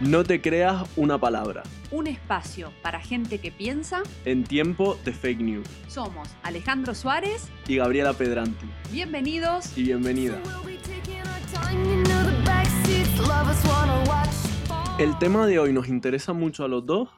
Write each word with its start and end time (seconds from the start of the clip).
No 0.00 0.22
te 0.22 0.40
creas 0.40 0.88
una 0.94 1.18
palabra. 1.18 1.64
Un 1.90 2.06
espacio 2.06 2.72
para 2.82 3.00
gente 3.00 3.38
que 3.38 3.50
piensa. 3.50 4.04
En 4.24 4.44
tiempo 4.44 4.96
de 5.04 5.12
fake 5.12 5.40
news. 5.40 5.66
Somos 5.88 6.28
Alejandro 6.44 6.94
Suárez 6.94 7.48
y 7.66 7.78
Gabriela 7.78 8.12
Pedranti. 8.12 8.66
Bienvenidos 8.92 9.76
y 9.76 9.82
bienvenida. 9.82 10.40
El 15.00 15.18
tema 15.18 15.48
de 15.48 15.58
hoy 15.58 15.72
nos 15.72 15.88
interesa 15.88 16.32
mucho 16.32 16.64
a 16.64 16.68
los 16.68 16.86
dos 16.86 17.08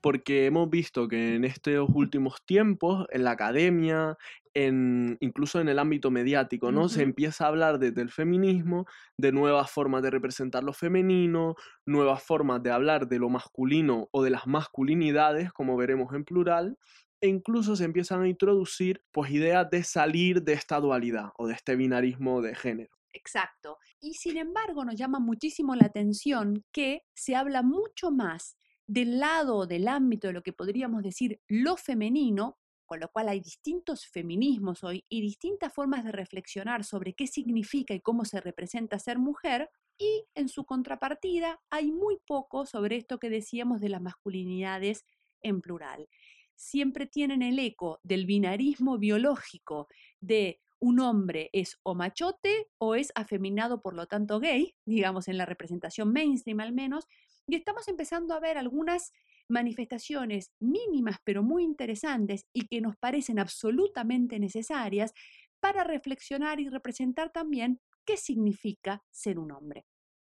porque 0.00 0.46
hemos 0.46 0.70
visto 0.70 1.08
que 1.08 1.34
en 1.34 1.44
estos 1.44 1.88
últimos 1.92 2.40
tiempos, 2.46 3.06
en 3.10 3.24
la 3.24 3.32
academia, 3.32 4.16
en, 4.54 5.16
incluso 5.20 5.60
en 5.60 5.68
el 5.68 5.78
ámbito 5.78 6.10
mediático, 6.10 6.72
¿no? 6.72 6.88
Se 6.88 7.02
empieza 7.02 7.44
a 7.44 7.48
hablar 7.48 7.78
desde 7.78 8.02
el 8.02 8.10
feminismo, 8.10 8.86
de 9.16 9.32
nuevas 9.32 9.70
formas 9.70 10.02
de 10.02 10.10
representar 10.10 10.62
lo 10.64 10.72
femenino, 10.72 11.54
nuevas 11.86 12.22
formas 12.22 12.62
de 12.62 12.70
hablar 12.70 13.08
de 13.08 13.18
lo 13.18 13.28
masculino 13.28 14.08
o 14.12 14.22
de 14.22 14.30
las 14.30 14.46
masculinidades, 14.46 15.52
como 15.52 15.76
veremos 15.76 16.14
en 16.14 16.24
plural, 16.24 16.78
e 17.20 17.28
incluso 17.28 17.76
se 17.76 17.84
empiezan 17.84 18.22
a 18.22 18.28
introducir 18.28 19.02
pues 19.12 19.30
ideas 19.30 19.70
de 19.70 19.84
salir 19.84 20.42
de 20.42 20.54
esta 20.54 20.80
dualidad 20.80 21.30
o 21.36 21.46
de 21.46 21.54
este 21.54 21.76
binarismo 21.76 22.42
de 22.42 22.54
género. 22.54 22.90
Exacto. 23.12 23.78
Y 24.00 24.14
sin 24.14 24.36
embargo 24.36 24.84
nos 24.84 24.96
llama 24.96 25.20
muchísimo 25.20 25.76
la 25.76 25.86
atención 25.86 26.64
que 26.72 27.02
se 27.14 27.36
habla 27.36 27.62
mucho 27.62 28.10
más 28.10 28.56
del 28.86 29.20
lado 29.20 29.66
del 29.66 29.86
ámbito 29.88 30.26
de 30.26 30.32
lo 30.32 30.42
que 30.42 30.52
podríamos 30.52 31.02
decir 31.02 31.40
lo 31.46 31.76
femenino, 31.76 32.58
con 32.92 33.00
lo 33.00 33.08
cual 33.08 33.30
hay 33.30 33.40
distintos 33.40 34.04
feminismos 34.04 34.84
hoy 34.84 35.06
y 35.08 35.22
distintas 35.22 35.72
formas 35.72 36.04
de 36.04 36.12
reflexionar 36.12 36.84
sobre 36.84 37.14
qué 37.14 37.26
significa 37.26 37.94
y 37.94 38.02
cómo 38.02 38.26
se 38.26 38.38
representa 38.38 38.98
ser 38.98 39.18
mujer, 39.18 39.70
y 39.96 40.26
en 40.34 40.50
su 40.50 40.66
contrapartida 40.66 41.58
hay 41.70 41.90
muy 41.90 42.18
poco 42.26 42.66
sobre 42.66 42.96
esto 42.96 43.18
que 43.18 43.30
decíamos 43.30 43.80
de 43.80 43.88
las 43.88 44.02
masculinidades 44.02 45.06
en 45.40 45.62
plural. 45.62 46.06
Siempre 46.54 47.06
tienen 47.06 47.40
el 47.40 47.58
eco 47.60 47.98
del 48.02 48.26
binarismo 48.26 48.98
biológico 48.98 49.88
de 50.20 50.60
un 50.78 51.00
hombre 51.00 51.48
es 51.54 51.78
o 51.84 51.94
machote 51.94 52.68
o 52.76 52.94
es 52.94 53.10
afeminado, 53.14 53.80
por 53.80 53.94
lo 53.94 54.06
tanto 54.06 54.38
gay, 54.38 54.74
digamos 54.84 55.28
en 55.28 55.38
la 55.38 55.46
representación 55.46 56.12
mainstream 56.12 56.60
al 56.60 56.74
menos, 56.74 57.08
y 57.46 57.54
estamos 57.54 57.88
empezando 57.88 58.34
a 58.34 58.40
ver 58.40 58.58
algunas 58.58 59.14
manifestaciones 59.52 60.50
mínimas 60.60 61.18
pero 61.24 61.42
muy 61.42 61.62
interesantes 61.62 62.46
y 62.52 62.66
que 62.66 62.80
nos 62.80 62.96
parecen 62.96 63.38
absolutamente 63.38 64.40
necesarias 64.40 65.12
para 65.60 65.84
reflexionar 65.84 66.58
y 66.58 66.68
representar 66.68 67.30
también 67.30 67.80
qué 68.04 68.16
significa 68.16 69.04
ser 69.12 69.38
un 69.38 69.52
hombre. 69.52 69.84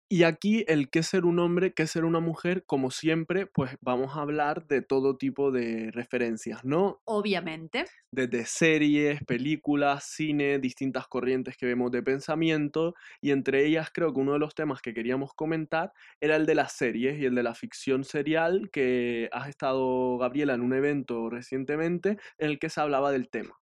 Y 0.09 0.23
aquí 0.23 0.63
el 0.69 0.89
qué 0.89 1.03
ser 1.03 1.25
un 1.25 1.37
hombre, 1.37 1.73
qué 1.73 1.85
ser 1.85 2.05
una 2.05 2.21
mujer, 2.21 2.63
como 2.65 2.91
siempre, 2.91 3.45
pues 3.45 3.75
vamos 3.81 4.15
a 4.15 4.21
hablar 4.21 4.65
de 4.67 4.81
todo 4.81 5.17
tipo 5.17 5.51
de 5.51 5.91
referencias, 5.91 6.63
¿no? 6.63 7.01
Obviamente. 7.03 7.83
Desde 8.09 8.45
series, 8.45 9.21
películas, 9.25 10.05
cine, 10.05 10.59
distintas 10.59 11.09
corrientes 11.09 11.57
que 11.57 11.65
vemos 11.65 11.91
de 11.91 12.03
pensamiento, 12.03 12.95
y 13.19 13.31
entre 13.31 13.65
ellas 13.65 13.89
creo 13.93 14.13
que 14.13 14.21
uno 14.21 14.31
de 14.31 14.39
los 14.39 14.55
temas 14.55 14.81
que 14.81 14.93
queríamos 14.93 15.33
comentar 15.33 15.91
era 16.21 16.37
el 16.37 16.45
de 16.45 16.55
las 16.55 16.71
series 16.71 17.19
y 17.19 17.25
el 17.25 17.35
de 17.35 17.43
la 17.43 17.53
ficción 17.53 18.05
serial, 18.05 18.69
que 18.71 19.27
has 19.33 19.49
estado, 19.49 20.17
Gabriela, 20.17 20.53
en 20.53 20.61
un 20.61 20.73
evento 20.73 21.29
recientemente 21.29 22.17
en 22.37 22.51
el 22.51 22.59
que 22.59 22.69
se 22.69 22.79
hablaba 22.79 23.11
del 23.11 23.27
tema. 23.29 23.59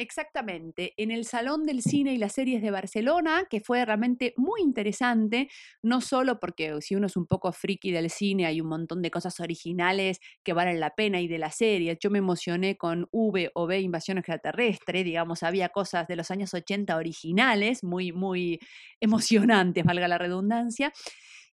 Exactamente, 0.00 0.94
en 0.96 1.10
el 1.10 1.24
Salón 1.24 1.66
del 1.66 1.82
Cine 1.82 2.14
y 2.14 2.18
las 2.18 2.34
Series 2.34 2.62
de 2.62 2.70
Barcelona, 2.70 3.48
que 3.50 3.60
fue 3.60 3.84
realmente 3.84 4.32
muy 4.36 4.60
interesante, 4.62 5.48
no 5.82 6.00
solo 6.00 6.38
porque 6.38 6.80
si 6.82 6.94
uno 6.94 7.08
es 7.08 7.16
un 7.16 7.26
poco 7.26 7.50
friki 7.50 7.90
del 7.90 8.08
cine, 8.08 8.46
hay 8.46 8.60
un 8.60 8.68
montón 8.68 9.02
de 9.02 9.10
cosas 9.10 9.40
originales 9.40 10.20
que 10.44 10.52
valen 10.52 10.78
la 10.78 10.94
pena 10.94 11.20
y 11.20 11.26
de 11.26 11.38
la 11.38 11.50
serie. 11.50 11.98
Yo 12.00 12.10
me 12.10 12.18
emocioné 12.20 12.76
con 12.76 13.08
V 13.10 13.50
o 13.54 13.66
B 13.66 13.80
Invasión 13.80 14.18
Extraterrestre, 14.18 15.02
digamos, 15.02 15.42
había 15.42 15.70
cosas 15.70 16.06
de 16.06 16.14
los 16.14 16.30
años 16.30 16.54
80 16.54 16.96
originales, 16.96 17.82
muy, 17.82 18.12
muy 18.12 18.60
emocionantes, 19.00 19.82
valga 19.84 20.06
la 20.06 20.18
redundancia. 20.18 20.92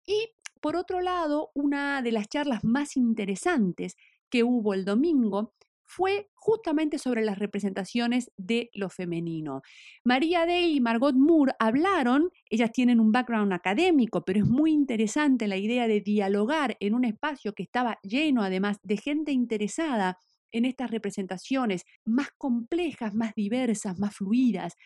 Y 0.04 0.30
por 0.60 0.74
otro 0.74 1.00
lado, 1.00 1.52
una 1.54 2.02
de 2.02 2.10
las 2.10 2.28
charlas 2.28 2.64
más 2.64 2.96
interesantes 2.96 3.96
que 4.28 4.42
hubo 4.42 4.74
el 4.74 4.84
domingo 4.84 5.54
fue 5.94 6.30
justamente 6.34 6.98
sobre 6.98 7.22
las 7.22 7.38
representaciones 7.38 8.30
de 8.38 8.70
lo 8.72 8.88
femenino. 8.88 9.60
María 10.04 10.46
Day 10.46 10.76
y 10.76 10.80
Margot 10.80 11.14
Moore 11.14 11.52
hablaron, 11.58 12.30
ellas 12.48 12.72
tienen 12.72 12.98
un 12.98 13.12
background 13.12 13.52
académico, 13.52 14.24
pero 14.24 14.40
es 14.40 14.46
muy 14.48 14.72
interesante 14.72 15.46
la 15.46 15.58
idea 15.58 15.86
de 15.86 16.00
dialogar 16.00 16.76
en 16.80 16.94
un 16.94 17.04
espacio 17.04 17.52
que 17.52 17.62
estaba 17.62 17.98
lleno 18.02 18.42
además 18.42 18.78
de 18.82 18.96
gente 18.96 19.32
interesada 19.32 20.16
en 20.50 20.64
estas 20.64 20.90
representaciones 20.90 21.84
más 22.06 22.28
complejas, 22.38 23.14
más 23.14 23.34
diversas, 23.34 23.98
más 23.98 24.16
fluidas 24.16 24.76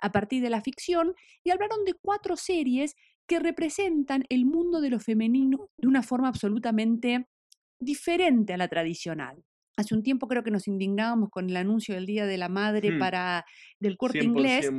a 0.00 0.10
partir 0.10 0.42
de 0.42 0.50
la 0.50 0.62
ficción 0.62 1.14
y 1.44 1.50
hablaron 1.50 1.84
de 1.84 1.94
cuatro 1.94 2.36
series 2.36 2.96
que 3.28 3.38
representan 3.38 4.24
el 4.28 4.46
mundo 4.46 4.80
de 4.80 4.90
lo 4.90 4.98
femenino 4.98 5.68
de 5.76 5.88
una 5.88 6.02
forma 6.02 6.28
absolutamente 6.28 7.28
diferente 7.78 8.52
a 8.52 8.56
la 8.56 8.68
tradicional. 8.68 9.44
Hace 9.76 9.94
un 9.94 10.02
tiempo 10.02 10.26
creo 10.26 10.42
que 10.42 10.50
nos 10.50 10.68
indignábamos 10.68 11.28
con 11.30 11.50
el 11.50 11.56
anuncio 11.56 11.94
del 11.94 12.06
Día 12.06 12.26
de 12.26 12.38
la 12.38 12.48
Madre 12.48 12.92
hmm. 12.92 12.98
para 12.98 13.44
del 13.78 13.96
corte 13.96 14.24
inglés. 14.24 14.70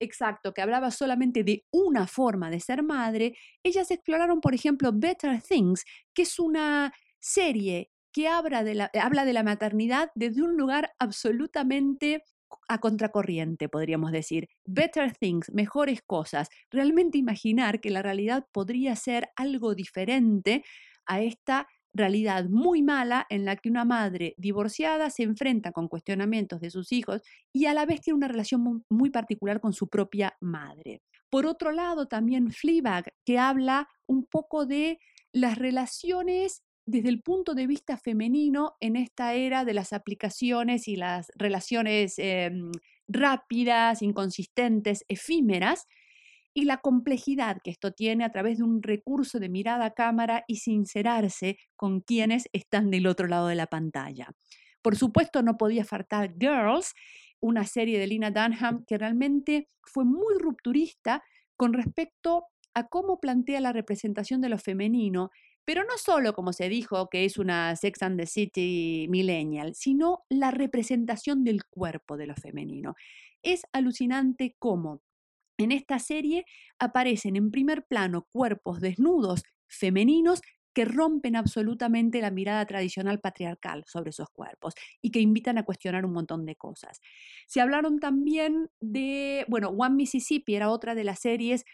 Exacto, 0.00 0.54
que 0.54 0.62
hablaba 0.62 0.90
solamente 0.90 1.44
de 1.44 1.64
una 1.70 2.06
forma 2.06 2.50
de 2.50 2.60
ser 2.60 2.82
madre. 2.82 3.36
Ellas 3.62 3.90
exploraron, 3.90 4.40
por 4.40 4.54
ejemplo, 4.54 4.90
Better 4.94 5.42
Things, 5.42 5.84
que 6.14 6.22
es 6.22 6.38
una 6.38 6.92
serie 7.20 7.90
que 8.12 8.28
habla 8.28 8.64
de 8.64 8.74
la, 8.74 8.90
habla 9.02 9.26
de 9.26 9.34
la 9.34 9.42
maternidad 9.42 10.10
desde 10.14 10.42
un 10.42 10.56
lugar 10.56 10.90
absolutamente 10.98 12.22
a 12.68 12.78
contracorriente, 12.78 13.68
podríamos 13.68 14.12
decir. 14.12 14.48
Better 14.64 15.14
things, 15.14 15.52
mejores 15.52 16.00
cosas. 16.02 16.48
Realmente 16.70 17.18
imaginar 17.18 17.80
que 17.80 17.90
la 17.90 18.02
realidad 18.02 18.46
podría 18.52 18.96
ser 18.96 19.28
algo 19.36 19.74
diferente 19.74 20.64
a 21.06 21.20
esta 21.20 21.68
realidad 21.96 22.46
muy 22.48 22.82
mala 22.82 23.26
en 23.30 23.44
la 23.44 23.56
que 23.56 23.68
una 23.68 23.84
madre 23.84 24.34
divorciada 24.36 25.10
se 25.10 25.22
enfrenta 25.22 25.72
con 25.72 25.88
cuestionamientos 25.88 26.60
de 26.60 26.70
sus 26.70 26.92
hijos 26.92 27.22
y 27.52 27.66
a 27.66 27.74
la 27.74 27.86
vez 27.86 28.00
tiene 28.00 28.16
una 28.16 28.28
relación 28.28 28.84
muy 28.88 29.10
particular 29.10 29.60
con 29.60 29.72
su 29.72 29.88
propia 29.88 30.36
madre. 30.40 31.02
Por 31.30 31.46
otro 31.46 31.72
lado, 31.72 32.06
también 32.06 32.50
Fleabag, 32.50 33.12
que 33.24 33.38
habla 33.38 33.88
un 34.06 34.24
poco 34.24 34.66
de 34.66 34.98
las 35.32 35.58
relaciones 35.58 36.62
desde 36.86 37.08
el 37.08 37.20
punto 37.20 37.54
de 37.54 37.66
vista 37.66 37.96
femenino 37.96 38.76
en 38.80 38.94
esta 38.96 39.34
era 39.34 39.64
de 39.64 39.74
las 39.74 39.92
aplicaciones 39.92 40.86
y 40.86 40.96
las 40.96 41.32
relaciones 41.34 42.14
em, 42.18 42.70
rápidas, 43.08 44.02
inconsistentes, 44.02 45.04
efímeras, 45.08 45.86
y 46.56 46.64
la 46.64 46.78
complejidad 46.78 47.58
que 47.62 47.70
esto 47.70 47.92
tiene 47.92 48.24
a 48.24 48.32
través 48.32 48.56
de 48.56 48.64
un 48.64 48.82
recurso 48.82 49.38
de 49.38 49.50
mirada 49.50 49.84
a 49.84 49.90
cámara 49.90 50.42
y 50.48 50.56
sincerarse 50.56 51.58
con 51.76 52.00
quienes 52.00 52.48
están 52.54 52.90
del 52.90 53.06
otro 53.06 53.26
lado 53.26 53.48
de 53.48 53.56
la 53.56 53.66
pantalla. 53.66 54.30
Por 54.80 54.96
supuesto, 54.96 55.42
no 55.42 55.58
podía 55.58 55.84
faltar 55.84 56.32
Girls, 56.40 56.94
una 57.40 57.66
serie 57.66 57.98
de 57.98 58.06
Lina 58.06 58.30
Dunham 58.30 58.86
que 58.86 58.96
realmente 58.96 59.68
fue 59.82 60.06
muy 60.06 60.38
rupturista 60.38 61.22
con 61.58 61.74
respecto 61.74 62.44
a 62.72 62.86
cómo 62.86 63.20
plantea 63.20 63.60
la 63.60 63.74
representación 63.74 64.40
de 64.40 64.48
lo 64.48 64.56
femenino, 64.56 65.28
pero 65.66 65.82
no 65.84 65.98
solo 65.98 66.32
como 66.32 66.54
se 66.54 66.70
dijo 66.70 67.10
que 67.10 67.26
es 67.26 67.36
una 67.36 67.76
Sex 67.76 68.02
and 68.02 68.18
the 68.18 68.26
City 68.26 69.08
millennial, 69.10 69.74
sino 69.74 70.24
la 70.30 70.52
representación 70.52 71.44
del 71.44 71.66
cuerpo 71.66 72.16
de 72.16 72.28
lo 72.28 72.34
femenino. 72.34 72.94
Es 73.42 73.64
alucinante 73.74 74.56
cómo 74.58 75.02
en 75.58 75.72
esta 75.72 75.98
serie 75.98 76.44
aparecen 76.78 77.36
en 77.36 77.50
primer 77.50 77.86
plano 77.86 78.26
cuerpos 78.32 78.80
desnudos 78.80 79.42
femeninos 79.68 80.40
que 80.76 80.84
rompen 80.84 81.36
absolutamente 81.36 82.20
la 82.20 82.30
mirada 82.30 82.66
tradicional 82.66 83.18
patriarcal 83.18 83.84
sobre 83.86 84.10
esos 84.10 84.28
cuerpos 84.28 84.74
y 85.00 85.10
que 85.10 85.20
invitan 85.20 85.56
a 85.56 85.64
cuestionar 85.64 86.04
un 86.04 86.12
montón 86.12 86.44
de 86.44 86.54
cosas. 86.54 87.00
Se 87.46 87.62
hablaron 87.62 87.98
también 87.98 88.68
de, 88.80 89.46
bueno, 89.48 89.70
One 89.70 89.94
Mississippi 89.94 90.54
era 90.54 90.68
otra 90.70 90.94
de 90.94 91.04
las 91.04 91.20
series 91.20 91.64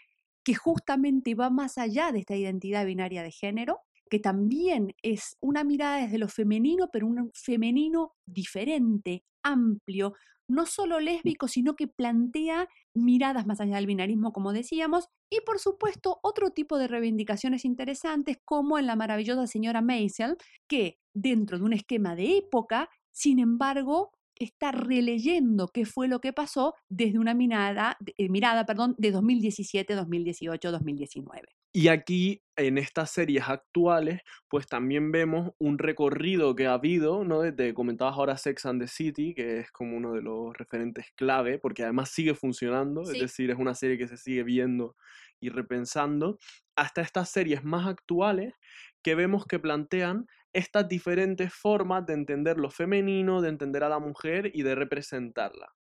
que 0.45 0.55
justamente 0.55 1.35
va 1.35 1.49
más 1.49 1.77
allá 1.77 2.13
de 2.13 2.19
esta 2.19 2.37
identidad 2.37 2.85
binaria 2.85 3.23
de 3.23 3.31
género, 3.31 3.81
que 4.09 4.19
también 4.19 4.95
es 5.01 5.35
una 5.41 5.65
mirada 5.65 5.97
desde 5.97 6.17
lo 6.17 6.29
femenino, 6.29 6.89
pero 6.91 7.05
un 7.05 7.29
femenino 7.33 8.13
diferente, 8.25 9.25
amplio, 9.43 10.13
no 10.47 10.65
solo 10.65 10.99
lésbico, 10.99 11.47
sino 11.47 11.75
que 11.75 11.87
plantea 11.87 12.67
miradas 12.93 13.45
más 13.45 13.59
allá 13.61 13.75
del 13.77 13.87
binarismo, 13.87 14.33
como 14.33 14.53
decíamos, 14.53 15.07
y 15.29 15.41
por 15.41 15.59
supuesto 15.59 16.19
otro 16.21 16.51
tipo 16.51 16.77
de 16.77 16.87
reivindicaciones 16.87 17.65
interesantes, 17.65 18.37
como 18.45 18.77
en 18.77 18.87
la 18.87 18.95
maravillosa 18.95 19.47
señora 19.47 19.81
Maisel, 19.81 20.37
que 20.67 20.99
dentro 21.13 21.57
de 21.57 21.63
un 21.63 21.73
esquema 21.73 22.15
de 22.15 22.37
época, 22.37 22.89
sin 23.11 23.39
embargo, 23.39 24.11
está 24.35 24.71
releyendo 24.71 25.67
qué 25.67 25.85
fue 25.85 26.07
lo 26.07 26.19
que 26.19 26.33
pasó 26.33 26.75
desde 26.89 27.19
una 27.19 27.33
mirada, 27.33 27.97
eh, 28.17 28.29
mirada 28.29 28.65
perdón, 28.65 28.95
de 28.97 29.11
2017, 29.11 29.93
2018, 29.95 30.71
2019. 30.71 31.62
Y 31.75 31.87
aquí, 31.87 32.43
en 32.55 32.77
estas 32.77 33.09
series 33.09 33.49
actuales, 33.49 34.21
pues 34.47 34.67
también 34.67 35.11
vemos 35.11 35.53
un 35.57 35.79
recorrido 35.79 36.55
que 36.55 36.67
ha 36.67 36.73
habido, 36.73 37.23
¿no? 37.25 37.41
Desde, 37.41 37.73
comentabas 37.73 38.15
ahora 38.15 38.37
Sex 38.37 38.67
and 38.67 38.79
the 38.79 38.87
City, 38.87 39.33
que 39.33 39.57
es 39.59 39.71
como 39.71 39.97
uno 39.97 40.13
de 40.13 40.21
los 40.21 40.55
referentes 40.55 41.07
clave, 41.15 41.57
porque 41.57 41.81
además 41.81 42.11
sigue 42.11 42.35
funcionando, 42.35 43.03
Sí. 43.05 43.13
es 43.15 43.21
decir, 43.23 43.49
es 43.49 43.57
una 43.57 43.73
serie 43.73 43.97
que 43.97 44.07
se 44.07 44.17
sigue 44.17 44.43
viendo 44.43 44.95
y 45.39 45.49
repensando, 45.49 46.37
hasta 46.75 47.01
estas 47.01 47.29
series 47.31 47.63
más 47.63 47.87
actuales 47.87 48.53
que 49.01 49.15
vemos 49.15 49.45
que 49.47 49.57
plantean 49.59 50.27
estas 50.53 50.87
diferentes 50.87 51.51
formas 51.51 52.05
de 52.05 52.13
entender 52.13 52.57
lo 52.59 52.69
femenino, 52.69 53.41
de 53.41 53.49
entender 53.49 53.83
a 53.83 53.89
la 53.89 53.97
mujer 53.99 54.51
y 54.53 54.61
de 54.61 54.75
representarla. 54.75 55.73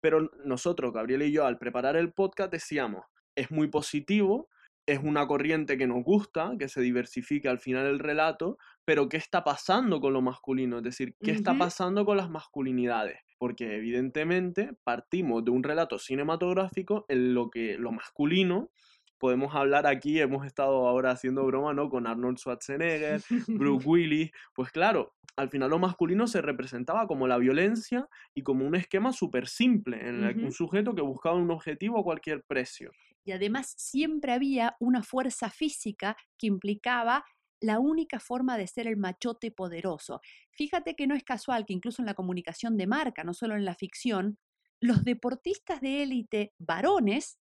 Pero 0.00 0.30
nosotros, 0.44 0.92
Gabriel 0.92 1.22
y 1.22 1.32
yo, 1.32 1.46
al 1.46 1.58
preparar 1.58 1.96
el 1.96 2.12
podcast 2.12 2.52
decíamos, 2.52 3.06
es 3.34 3.50
muy 3.50 3.68
positivo, 3.68 4.50
es 4.88 5.00
una 5.02 5.26
corriente 5.26 5.76
que 5.76 5.86
nos 5.86 6.02
gusta, 6.02 6.52
que 6.58 6.68
se 6.68 6.80
diversifica 6.80 7.50
al 7.50 7.58
final 7.58 7.86
el 7.86 7.98
relato, 7.98 8.56
pero 8.86 9.08
¿qué 9.10 9.18
está 9.18 9.44
pasando 9.44 10.00
con 10.00 10.14
lo 10.14 10.22
masculino? 10.22 10.78
Es 10.78 10.82
decir, 10.82 11.14
¿qué 11.22 11.32
está 11.32 11.56
pasando 11.58 12.06
con 12.06 12.16
las 12.16 12.30
masculinidades? 12.30 13.20
Porque 13.36 13.76
evidentemente 13.76 14.70
partimos 14.84 15.44
de 15.44 15.50
un 15.50 15.62
relato 15.62 15.98
cinematográfico 15.98 17.04
en 17.08 17.34
lo 17.34 17.50
que 17.50 17.76
lo 17.76 17.92
masculino, 17.92 18.70
podemos 19.18 19.54
hablar 19.54 19.86
aquí, 19.86 20.20
hemos 20.20 20.46
estado 20.46 20.88
ahora 20.88 21.10
haciendo 21.10 21.44
broma, 21.44 21.74
¿no? 21.74 21.90
Con 21.90 22.06
Arnold 22.06 22.38
Schwarzenegger, 22.38 23.20
Bruce 23.48 23.86
Willis, 23.88 24.30
pues 24.54 24.70
claro, 24.70 25.16
al 25.36 25.50
final 25.50 25.70
lo 25.70 25.78
masculino 25.78 26.26
se 26.26 26.40
representaba 26.40 27.06
como 27.06 27.28
la 27.28 27.36
violencia 27.36 28.08
y 28.34 28.42
como 28.42 28.66
un 28.66 28.74
esquema 28.74 29.12
súper 29.12 29.48
simple, 29.48 30.08
en 30.08 30.24
el 30.24 30.34
que 30.34 30.44
un 30.44 30.52
sujeto 30.52 30.94
que 30.94 31.02
buscaba 31.02 31.36
un 31.36 31.50
objetivo 31.50 32.00
a 32.00 32.04
cualquier 32.04 32.42
precio. 32.42 32.90
Y 33.28 33.32
además 33.32 33.74
siempre 33.76 34.32
había 34.32 34.74
una 34.80 35.02
fuerza 35.02 35.50
física 35.50 36.16
que 36.38 36.46
implicaba 36.46 37.26
la 37.60 37.78
única 37.78 38.20
forma 38.20 38.56
de 38.56 38.66
ser 38.66 38.86
el 38.86 38.96
machote 38.96 39.50
poderoso. 39.50 40.22
Fíjate 40.50 40.96
que 40.96 41.06
no 41.06 41.14
es 41.14 41.24
casual 41.24 41.66
que 41.66 41.74
incluso 41.74 42.00
en 42.00 42.06
la 42.06 42.14
comunicación 42.14 42.78
de 42.78 42.86
marca, 42.86 43.24
no 43.24 43.34
solo 43.34 43.54
en 43.54 43.66
la 43.66 43.74
ficción, 43.74 44.38
los 44.80 45.04
deportistas 45.04 45.82
de 45.82 46.04
élite 46.04 46.54
varones 46.58 47.38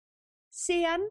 sean 0.51 1.01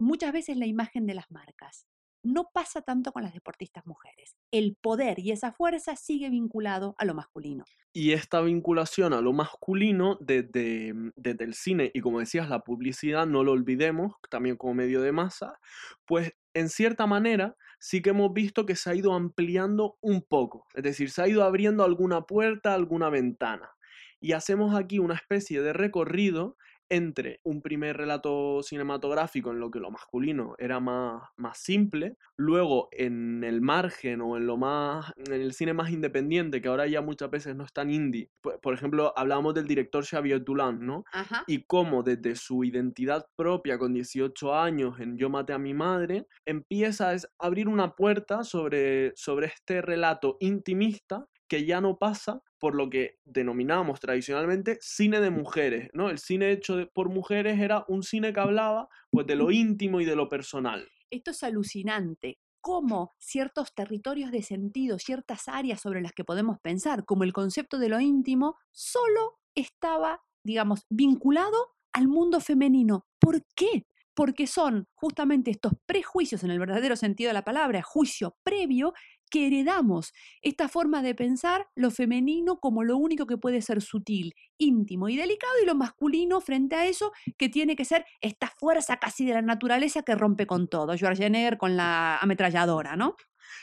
muchas 0.00 0.32
veces 0.32 0.56
la 0.56 0.64
imagen 0.64 1.04
de 1.04 1.12
las 1.12 1.30
marcas. 1.30 1.86
No 2.26 2.50
pasa 2.52 2.82
tanto 2.82 3.12
con 3.12 3.22
las 3.22 3.34
deportistas 3.34 3.86
mujeres. 3.86 4.36
El 4.50 4.74
poder 4.74 5.20
y 5.20 5.30
esa 5.30 5.52
fuerza 5.52 5.94
sigue 5.94 6.28
vinculado 6.28 6.96
a 6.98 7.04
lo 7.04 7.14
masculino. 7.14 7.62
Y 7.92 8.14
esta 8.14 8.40
vinculación 8.40 9.12
a 9.12 9.20
lo 9.20 9.32
masculino 9.32 10.18
desde, 10.20 10.92
mm, 10.92 11.12
desde 11.14 11.44
el 11.44 11.54
cine 11.54 11.92
y 11.94 12.00
como 12.00 12.18
decías, 12.18 12.48
la 12.48 12.64
publicidad, 12.64 13.28
no 13.28 13.44
lo 13.44 13.52
olvidemos, 13.52 14.14
también 14.28 14.56
como 14.56 14.74
medio 14.74 15.02
de 15.02 15.12
masa, 15.12 15.60
pues 16.04 16.32
en 16.52 16.68
cierta 16.68 17.06
manera 17.06 17.54
sí 17.78 18.02
que 18.02 18.10
hemos 18.10 18.32
visto 18.32 18.66
que 18.66 18.74
se 18.74 18.90
ha 18.90 18.96
ido 18.96 19.14
ampliando 19.14 19.96
un 20.00 20.20
poco, 20.20 20.66
es 20.74 20.82
decir, 20.82 21.10
se 21.12 21.22
ha 21.22 21.28
ido 21.28 21.44
abriendo 21.44 21.84
alguna 21.84 22.22
puerta, 22.22 22.74
alguna 22.74 23.08
ventana. 23.08 23.70
Y 24.18 24.32
hacemos 24.32 24.74
aquí 24.74 24.98
una 24.98 25.14
especie 25.14 25.62
de 25.62 25.72
recorrido 25.72 26.56
entre 26.88 27.40
un 27.42 27.62
primer 27.62 27.96
relato 27.96 28.62
cinematográfico 28.62 29.50
en 29.50 29.60
lo 29.60 29.70
que 29.70 29.80
lo 29.80 29.90
masculino 29.90 30.54
era 30.58 30.80
más, 30.80 31.22
más 31.36 31.58
simple, 31.58 32.16
luego 32.36 32.88
en 32.92 33.44
el 33.44 33.60
margen 33.60 34.20
o 34.20 34.36
en 34.36 34.46
lo 34.46 34.56
más 34.56 35.12
en 35.16 35.32
el 35.32 35.52
cine 35.52 35.72
más 35.72 35.90
independiente, 35.90 36.60
que 36.60 36.68
ahora 36.68 36.86
ya 36.86 37.02
muchas 37.02 37.30
veces 37.30 37.56
no 37.56 37.64
es 37.64 37.72
tan 37.72 37.90
indie. 37.90 38.30
Por, 38.40 38.60
por 38.60 38.74
ejemplo, 38.74 39.12
hablábamos 39.16 39.54
del 39.54 39.66
director 39.66 40.04
Xavier 40.04 40.44
Dolan, 40.44 40.84
¿no? 40.84 41.04
Ajá. 41.12 41.44
Y 41.46 41.64
cómo 41.64 42.02
desde 42.02 42.36
su 42.36 42.64
identidad 42.64 43.26
propia 43.36 43.78
con 43.78 43.92
18 43.92 44.54
años 44.54 45.00
en 45.00 45.16
Yo 45.16 45.30
maté 45.30 45.52
a 45.52 45.58
mi 45.58 45.74
madre, 45.74 46.26
empieza 46.44 47.12
a 47.12 47.16
abrir 47.38 47.68
una 47.68 47.94
puerta 47.94 48.44
sobre, 48.44 49.12
sobre 49.16 49.46
este 49.46 49.82
relato 49.82 50.36
intimista 50.40 51.26
que 51.48 51.64
ya 51.64 51.80
no 51.80 51.98
pasa 51.98 52.42
por 52.58 52.74
lo 52.74 52.90
que 52.90 53.18
denominamos 53.24 54.00
tradicionalmente 54.00 54.78
cine 54.80 55.20
de 55.20 55.30
mujeres, 55.30 55.90
¿no? 55.92 56.10
El 56.10 56.18
cine 56.18 56.50
hecho 56.52 56.76
de- 56.76 56.86
por 56.86 57.08
mujeres 57.08 57.60
era 57.60 57.84
un 57.88 58.02
cine 58.02 58.32
que 58.32 58.40
hablaba 58.40 58.88
pues 59.10 59.26
de 59.26 59.36
lo 59.36 59.50
íntimo 59.50 60.00
y 60.00 60.04
de 60.04 60.16
lo 60.16 60.28
personal. 60.28 60.88
Esto 61.10 61.30
es 61.30 61.42
alucinante. 61.42 62.38
Cómo 62.60 63.14
ciertos 63.18 63.74
territorios 63.74 64.32
de 64.32 64.42
sentido, 64.42 64.98
ciertas 64.98 65.46
áreas 65.46 65.80
sobre 65.80 66.00
las 66.00 66.12
que 66.12 66.24
podemos 66.24 66.58
pensar, 66.60 67.04
como 67.04 67.22
el 67.22 67.32
concepto 67.32 67.78
de 67.78 67.88
lo 67.88 68.00
íntimo, 68.00 68.56
solo 68.72 69.38
estaba, 69.54 70.20
digamos, 70.42 70.84
vinculado 70.90 71.74
al 71.92 72.08
mundo 72.08 72.40
femenino. 72.40 73.06
¿Por 73.20 73.44
qué? 73.54 73.86
Porque 74.14 74.46
son 74.48 74.88
justamente 74.94 75.50
estos 75.50 75.74
prejuicios, 75.86 76.42
en 76.42 76.50
el 76.50 76.58
verdadero 76.58 76.96
sentido 76.96 77.28
de 77.28 77.34
la 77.34 77.44
palabra, 77.44 77.82
juicio 77.82 78.36
previo, 78.42 78.94
que 79.30 79.46
heredamos. 79.46 80.12
Esta 80.42 80.68
forma 80.68 81.02
de 81.02 81.14
pensar 81.14 81.66
lo 81.74 81.90
femenino 81.90 82.58
como 82.58 82.84
lo 82.84 82.96
único 82.96 83.26
que 83.26 83.38
puede 83.38 83.62
ser 83.62 83.82
sutil, 83.82 84.34
íntimo 84.58 85.08
y 85.08 85.16
delicado, 85.16 85.54
y 85.62 85.66
lo 85.66 85.74
masculino 85.74 86.40
frente 86.40 86.76
a 86.76 86.86
eso 86.86 87.12
que 87.36 87.48
tiene 87.48 87.76
que 87.76 87.84
ser 87.84 88.04
esta 88.20 88.52
fuerza 88.58 88.96
casi 88.96 89.26
de 89.26 89.34
la 89.34 89.42
naturaleza 89.42 90.02
que 90.02 90.14
rompe 90.14 90.46
con 90.46 90.68
todo. 90.68 90.96
Schwarzenegger 90.96 91.58
con 91.58 91.76
la 91.76 92.18
ametralladora, 92.18 92.96
¿no? 92.96 93.16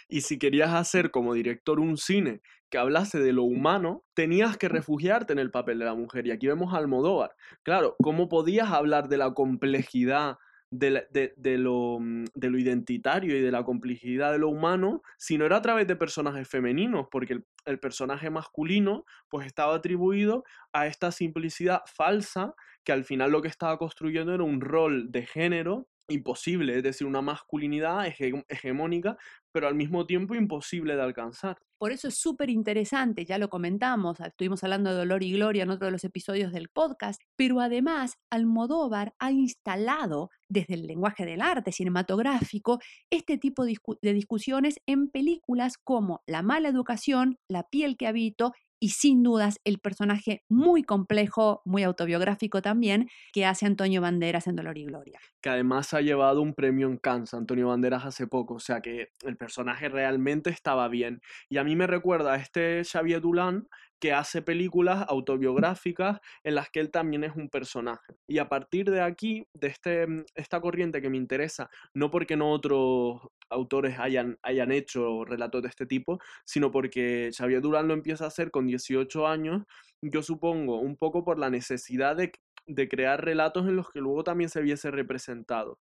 Y 0.08 0.22
si 0.22 0.40
querías 0.40 0.74
hacer 0.74 1.12
como 1.12 1.34
director 1.34 1.80
un 1.80 1.98
cine 1.98 2.42
que 2.70 2.78
hablase 2.78 3.20
de 3.20 3.34
lo 3.34 3.44
humano, 3.44 4.04
tenías 4.14 4.58
que 4.58 4.70
refugiarte 4.70 5.34
en 5.34 5.40
el 5.40 5.52
papel 5.52 5.80
de 5.80 5.86
la 5.86 5.94
mujer. 5.94 6.26
Y 6.26 6.32
aquí 6.32 6.48
vemos 6.48 6.74
a 6.74 6.78
Almodóvar. 6.78 7.36
Claro, 7.64 7.96
¿cómo 8.02 8.30
podías 8.30 8.72
hablar 8.72 9.10
de 9.10 9.18
la 9.18 9.34
complejidad 9.34 10.38
de, 10.78 11.08
de- 11.12 11.34
de 11.38 11.58
lo, 11.58 11.98
mm, 12.00 12.26
de 12.34 12.50
lo 12.50 12.58
identitario 12.58 13.38
y 13.38 13.42
de 13.42 13.52
la 13.52 13.64
complejidad 13.64 14.32
de 14.32 14.40
lo 14.40 14.50
humano 14.50 15.02
si 15.18 15.38
no 15.38 15.46
era 15.46 15.58
a 15.58 15.62
través 15.62 15.88
de 15.88 15.96
personajes 15.96 16.48
femeninos? 16.48 17.08
Porque 17.12 17.34
el, 17.34 17.46
el 17.66 17.80
personaje 17.80 18.30
masculino 18.30 19.06
pues 19.30 19.46
estaba 19.48 19.76
atribuido 19.76 20.44
a 20.74 20.88
esta 20.88 21.12
simplicidad 21.12 21.82
falsa 21.86 22.56
que 22.84 22.92
al 22.92 23.04
final 23.06 23.32
lo 23.32 23.42
que 23.42 23.48
estaba 23.48 23.78
construyendo 23.78 24.34
era 24.34 24.44
un 24.44 24.62
rol 24.62 25.12
de 25.12 25.26
género 25.26 25.88
imposible, 26.10 26.78
es 26.78 26.84
decir, 26.84 27.08
una 27.08 27.22
masculinidad 27.22 28.06
hege- 28.06 28.46
hegemónica 28.50 29.18
pero 29.54 29.68
al 29.68 29.76
mismo 29.76 30.08
tiempo 30.08 30.34
imposible 30.34 30.96
de 30.96 31.04
alcanzar. 31.04 31.60
Por 31.78 31.92
eso 31.92 32.08
es 32.08 32.18
súper 32.18 32.50
interesante, 32.50 33.24
ya 33.24 33.38
lo 33.38 33.50
comentamos, 33.50 34.20
estuvimos 34.20 34.64
hablando 34.64 34.90
de 34.90 34.96
Dolor 34.96 35.22
y 35.22 35.34
Gloria 35.34 35.62
en 35.62 35.70
otro 35.70 35.86
de 35.86 35.92
los 35.92 36.04
episodios 36.04 36.52
del 36.52 36.70
podcast, 36.70 37.22
pero 37.36 37.60
además 37.60 38.14
Almodóvar 38.32 39.14
ha 39.20 39.32
instalado 39.32 40.32
desde 40.50 40.74
el 40.74 40.88
lenguaje 40.88 41.24
del 41.26 41.42
arte 41.42 41.72
cinematográfico 41.72 42.80
este 43.12 43.38
tipo 43.38 43.64
de 43.64 44.14
discusiones 44.14 44.80
en 44.88 45.10
películas 45.10 45.78
como 45.78 46.24
La 46.26 46.42
mala 46.42 46.70
educación, 46.70 47.38
La 47.48 47.62
piel 47.70 47.96
que 47.96 48.08
habito 48.08 48.54
y 48.84 48.90
sin 48.90 49.24
dudas 49.24 49.62
el 49.64 49.80
personaje 49.80 50.44
muy 50.50 50.84
complejo, 50.84 51.62
muy 51.64 51.84
autobiográfico 51.84 52.62
también, 52.62 53.08
que 53.32 53.46
hace 53.46 53.66
Antonio 53.66 54.02
Banderas 54.02 54.46
en 54.48 54.58
Dolor 54.58 54.78
y 54.78 54.84
Gloria. 54.84 55.22
Que 55.42 55.52
además 55.52 55.94
ha 55.94 56.02
llevado 56.02 56.42
un 56.42 56.54
premio 56.54 56.88
en 56.88 56.98
Cannes, 56.98 57.34
Antonio 57.34 57.70
Banderas, 57.70 58.04
hace 58.04 58.28
poco. 58.28 58.56
O 58.56 58.60
sea 58.60 58.82
que 58.82 59.08
el 59.22 59.38
personaje 59.38 59.88
realmente 59.88 60.50
estaba 60.50 60.90
bien. 60.90 61.22
Y 61.48 61.60
a 61.60 61.64
mí 61.64 61.78
me 61.78 61.88
recuerda 61.88 62.34
a 62.34 62.36
este 62.36 62.84
Xavier 62.84 63.22
Dolan 63.22 63.70
que 64.04 64.12
hace 64.12 64.42
películas 64.42 65.06
autobiográficas 65.08 66.20
en 66.44 66.56
las 66.56 66.70
que 66.70 66.82
él 66.82 66.92
también 66.92 67.24
es 67.24 67.38
un 67.38 67.48
personaje. 67.48 68.14
Y 68.28 68.40
a 68.40 68.50
partir 68.50 68.92
de 68.92 69.00
aquí, 69.00 69.48
de 69.54 69.68
este, 69.68 70.06
esta 70.36 70.60
corriente 70.60 71.02
que 71.02 71.10
me 71.10 71.16
interesa, 71.16 71.70
no 71.94 72.12
porque 72.12 72.36
no 72.36 72.52
otros 72.52 73.22
autores 73.50 73.98
hayan, 73.98 74.38
hayan 74.42 74.74
hecho 74.74 75.24
relatos 75.24 75.62
de 75.62 75.70
este 75.70 75.86
tipo, 75.86 76.20
sino 76.44 76.70
porque 76.70 77.30
Xavier 77.34 77.62
Dolan 77.62 77.88
lo 77.88 77.94
empieza 77.94 78.26
a 78.26 78.28
hacer 78.28 78.52
con 78.52 78.68
18 78.68 79.26
años, 79.26 79.64
yo 80.02 80.22
supongo, 80.22 80.82
un 80.82 80.98
poco 80.98 81.24
por 81.24 81.40
la 81.40 81.50
necesidad 81.50 82.18
de, 82.18 82.34
de 82.68 82.90
crear 82.90 83.24
relatos 83.24 83.70
en 83.70 83.78
los 83.78 83.90
que 83.90 84.02
luego 84.02 84.26
también 84.26 84.50
se 84.50 84.62
viese 84.62 84.92
representado 84.92 85.80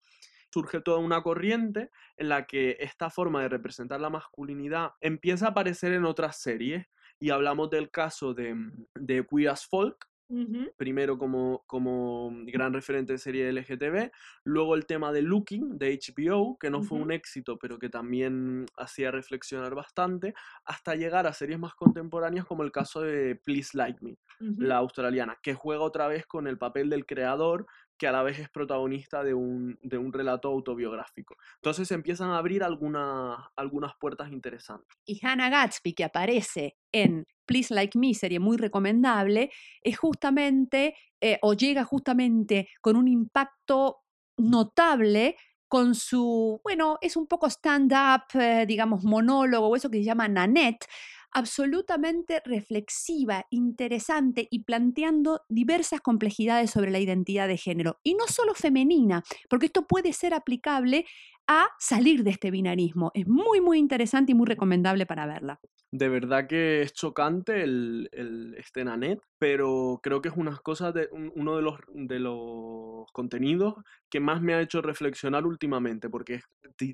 surge 0.52 0.80
toda 0.80 0.98
una 0.98 1.22
corriente 1.22 1.90
en 2.18 2.28
la 2.28 2.46
que 2.46 2.76
esta 2.78 3.08
forma 3.10 3.40
de 3.42 3.48
representar 3.48 4.00
la 4.00 4.10
masculinidad 4.10 4.92
empieza 5.00 5.46
a 5.46 5.50
aparecer 5.50 5.94
en 5.94 6.04
otras 6.04 6.40
series. 6.40 6.86
Y 7.22 7.30
hablamos 7.30 7.70
del 7.70 7.88
caso 7.88 8.34
de, 8.34 8.52
de 8.96 9.24
Queer 9.24 9.50
as 9.50 9.64
Folk, 9.64 10.08
uh 10.28 10.38
-huh. 10.38 10.72
primero 10.76 11.16
como, 11.16 11.62
como 11.68 12.32
gran 12.46 12.72
referente 12.72 13.12
de 13.12 13.18
serie 13.18 13.52
LGTB, 13.52 14.10
luego 14.42 14.74
el 14.74 14.86
tema 14.86 15.12
de 15.12 15.22
Looking 15.22 15.78
de 15.78 15.96
HBO, 16.00 16.58
que 16.58 16.68
no 16.68 16.78
uh 16.78 16.80
-huh. 16.80 16.88
fue 16.88 16.98
un 16.98 17.12
éxito, 17.12 17.58
pero 17.58 17.78
que 17.78 17.88
también 17.88 18.66
hacía 18.76 19.12
reflexionar 19.12 19.72
bastante, 19.76 20.34
hasta 20.64 20.96
llegar 20.96 21.28
a 21.28 21.32
series 21.32 21.60
más 21.60 21.76
contemporáneas 21.76 22.44
como 22.44 22.64
el 22.64 22.72
caso 22.72 23.02
de 23.02 23.36
Please 23.36 23.70
Like 23.78 24.00
Me, 24.02 24.18
uh 24.40 24.44
-huh. 24.44 24.56
la 24.58 24.78
australiana, 24.78 25.38
que 25.40 25.54
juega 25.54 25.82
otra 25.82 26.08
vez 26.08 26.26
con 26.26 26.48
el 26.48 26.58
papel 26.58 26.90
del 26.90 27.06
creador 27.06 27.66
que 28.02 28.08
a 28.08 28.10
la 28.10 28.24
vez 28.24 28.40
es 28.40 28.50
protagonista 28.50 29.22
de 29.22 29.32
un, 29.32 29.78
de 29.80 29.96
un 29.96 30.12
relato 30.12 30.48
autobiográfico. 30.48 31.36
Entonces 31.54 31.88
empiezan 31.92 32.30
a 32.30 32.38
abrir 32.38 32.64
algunas, 32.64 33.38
algunas 33.54 33.92
puertas 33.94 34.32
interesantes. 34.32 34.98
Y 35.06 35.24
Hannah 35.24 35.48
Gatsby, 35.48 35.92
que 35.94 36.02
aparece 36.02 36.78
en 36.90 37.28
Please 37.46 37.72
Like 37.72 37.96
Me, 37.96 38.12
serie 38.12 38.40
muy 38.40 38.56
recomendable, 38.56 39.52
es 39.80 39.96
justamente, 39.96 40.96
eh, 41.20 41.38
o 41.42 41.54
llega 41.54 41.84
justamente 41.84 42.70
con 42.80 42.96
un 42.96 43.06
impacto 43.06 44.00
notable 44.36 45.36
con 45.68 45.94
su, 45.94 46.60
bueno, 46.64 46.98
es 47.02 47.16
un 47.16 47.28
poco 47.28 47.46
stand-up, 47.46 48.24
eh, 48.34 48.66
digamos, 48.66 49.04
monólogo 49.04 49.68
o 49.68 49.76
eso 49.76 49.88
que 49.88 49.98
se 49.98 50.04
llama 50.04 50.26
Nanette, 50.26 50.86
absolutamente 51.32 52.42
reflexiva, 52.44 53.46
interesante 53.50 54.48
y 54.50 54.64
planteando 54.64 55.42
diversas 55.48 56.00
complejidades 56.00 56.70
sobre 56.70 56.90
la 56.90 56.98
identidad 56.98 57.48
de 57.48 57.56
género. 57.56 57.98
Y 58.02 58.14
no 58.14 58.26
solo 58.26 58.54
femenina, 58.54 59.22
porque 59.48 59.66
esto 59.66 59.86
puede 59.86 60.12
ser 60.12 60.34
aplicable 60.34 61.06
a 61.46 61.68
salir 61.78 62.22
de 62.22 62.30
este 62.30 62.50
binarismo. 62.50 63.10
Es 63.14 63.26
muy, 63.26 63.60
muy 63.60 63.78
interesante 63.78 64.32
y 64.32 64.34
muy 64.34 64.46
recomendable 64.46 65.06
para 65.06 65.26
verla. 65.26 65.60
De 65.90 66.08
verdad 66.08 66.46
que 66.46 66.82
es 66.82 66.94
chocante 66.94 67.62
el, 67.62 68.08
el 68.12 68.54
este 68.56 68.84
Nanet, 68.84 69.20
pero 69.38 70.00
creo 70.02 70.22
que 70.22 70.30
es 70.30 70.36
una 70.36 70.56
cosa 70.56 70.92
de, 70.92 71.08
uno 71.12 71.56
de 71.56 71.62
los, 71.62 71.78
de 71.92 72.18
los 72.18 73.10
contenidos 73.12 73.74
que 74.08 74.20
más 74.20 74.40
me 74.40 74.54
ha 74.54 74.60
hecho 74.60 74.80
reflexionar 74.80 75.44
últimamente, 75.44 76.08
porque 76.08 76.40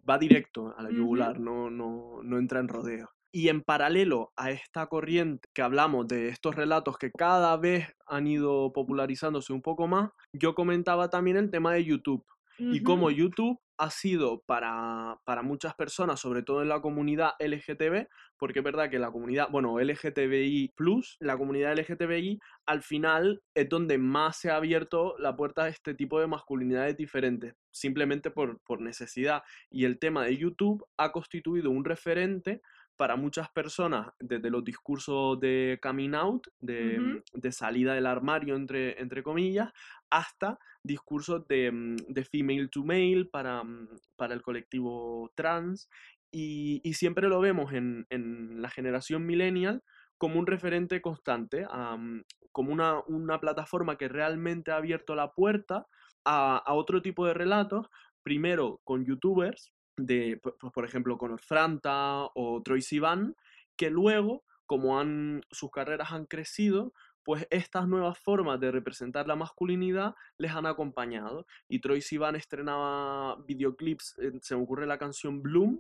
va 0.09 0.19
directo 0.19 0.75
a 0.77 0.83
la 0.83 0.91
yugular, 0.91 1.39
no, 1.39 1.71
no, 1.71 2.23
no 2.25 2.39
entra 2.39 2.59
en 2.59 2.69
rodeo. 2.69 3.11
Y 3.31 3.49
en 3.49 3.63
paralelo 3.63 4.33
a 4.37 4.51
esta 4.51 4.87
corriente 4.87 5.49
que 5.53 5.63
hablamos 5.63 6.09
de 6.09 6.29
estos 6.29 6.55
relatos 6.55 6.97
que 6.97 7.11
cada 7.11 7.57
vez 7.57 7.87
han 8.07 8.27
ido 8.27 8.73
popularizándose 8.73 9.53
un 9.53 9.63
poco 9.63 9.87
más, 9.87 10.11
yo 10.33 10.55
comentaba 10.55 11.11
también 11.11 11.37
el 11.37 11.51
tema 11.51 11.75
de 11.75 11.85
YouTube 11.85 12.25
y 12.59 12.83
cómo 12.83 13.11
YouTube 13.11 13.61
ha 13.77 13.91
sido 13.91 14.43
para, 14.43 15.21
para, 15.25 15.43
muchas 15.43 15.75
personas, 15.77 16.19
sobre 16.19 16.43
todo 16.43 16.63
en 16.63 16.69
la 16.69 16.81
comunidad 16.81 17.35
LGTB, 17.39 18.09
porque 18.37 18.59
es 18.59 18.65
verdad 18.65 18.91
que 18.91 18.99
la 18.99 19.13
comunidad, 19.13 19.49
bueno, 19.51 19.79
LGTBI, 19.79 20.75
la 21.21 21.39
comunidad 21.39 21.79
LGTBI, 21.79 22.41
al 22.67 22.83
final 22.83 23.41
es 23.55 23.69
donde 23.69 23.99
más 23.99 24.39
se 24.39 24.51
ha 24.51 24.57
abierto 24.57 25.15
la 25.19 25.37
puerta 25.37 25.65
a 25.65 25.69
este 25.69 25.95
tipo 25.95 26.19
de 26.19 26.27
masculinidades 26.27 26.97
diferentes, 26.97 27.55
simplemente 27.71 28.33
por, 28.33 28.59
por 28.63 28.81
necesidad. 28.81 29.45
Y 29.71 29.85
el 29.85 30.01
tema 30.01 30.25
de 30.25 30.37
YouTube 30.37 30.85
ha 30.97 31.13
constituido 31.13 31.71
un 31.71 31.85
referente 31.85 32.61
para 32.99 33.15
muchas 33.15 33.49
personas, 33.51 34.09
desde 34.19 34.51
los 34.51 34.65
discursos 34.65 35.39
de 35.39 35.79
coming 35.81 36.15
out, 36.15 36.49
de, 36.59 37.23
de 37.33 37.53
salida 37.53 37.95
del 37.95 38.07
armario, 38.07 38.57
entre, 38.57 39.01
entre 39.01 39.23
comillas, 39.23 39.73
hasta 40.11 40.59
discursos 40.83 41.47
de, 41.47 41.71
mm, 41.71 41.97
de 42.09 42.25
female 42.25 42.69
to 42.69 42.85
male 42.85 43.25
para, 43.31 43.63
mm, 43.63 43.89
para 44.17 44.35
el 44.35 44.43
colectivo 44.43 45.31
trans. 45.37 45.89
Y, 46.33 46.81
y 46.83 46.95
siempre 46.95 47.29
lo 47.29 47.41
vemos 47.41 47.73
en, 47.73 48.05
en, 48.11 48.61
la 48.61 48.69
generación 48.69 49.25
millennial 49.25 49.85
como 50.19 50.41
un 50.41 50.49
referente 50.49 51.01
constante, 51.01 51.67
mm, 51.67 52.23
como 52.51 52.73
una, 52.73 53.01
una, 53.07 53.39
plataforma 53.39 53.97
que 53.97 54.09
realmente 54.09 54.73
ha 54.73 54.77
abierto 54.77 55.15
la 55.15 55.33
puerta 55.33 55.87
a, 56.25 56.57
a 56.57 56.75
otro 56.75 57.01
tipo 57.01 57.27
de 57.27 57.35
relatos, 57.35 57.87
primero 58.25 58.81
con 58.83 59.05
youtubers, 59.05 59.73
de, 59.99 60.41
por 60.73 60.85
ejemplo, 60.85 61.19
Conor 61.19 61.41
Franta 61.41 62.29
o 62.35 62.63
Troy 62.65 62.81
Sivan, 62.81 63.37
que 63.77 63.91
luego, 63.91 64.45
como 64.67 64.99
han, 64.99 65.43
sus 65.51 65.71
carreras 65.71 66.13
han 66.13 66.27
crecido, 66.27 66.93
pues 67.25 67.47
estas 67.51 67.87
nuevas 67.87 68.19
formas 68.19 68.59
de 68.59 68.71
representar 68.71 69.29
la 69.29 69.37
masculinidad 69.37 70.15
les 70.39 70.53
han 70.53 70.65
acompañado. 70.65 71.47
Y 71.69 71.81
Troy 71.81 72.01
Sivan 72.01 72.37
estrenaba 72.37 73.37
videoclips, 73.47 74.17
se 74.41 74.57
me 74.57 74.63
ocurre 74.63 74.87
la 74.87 74.97
canción 74.97 75.43
Bloom, 75.43 75.79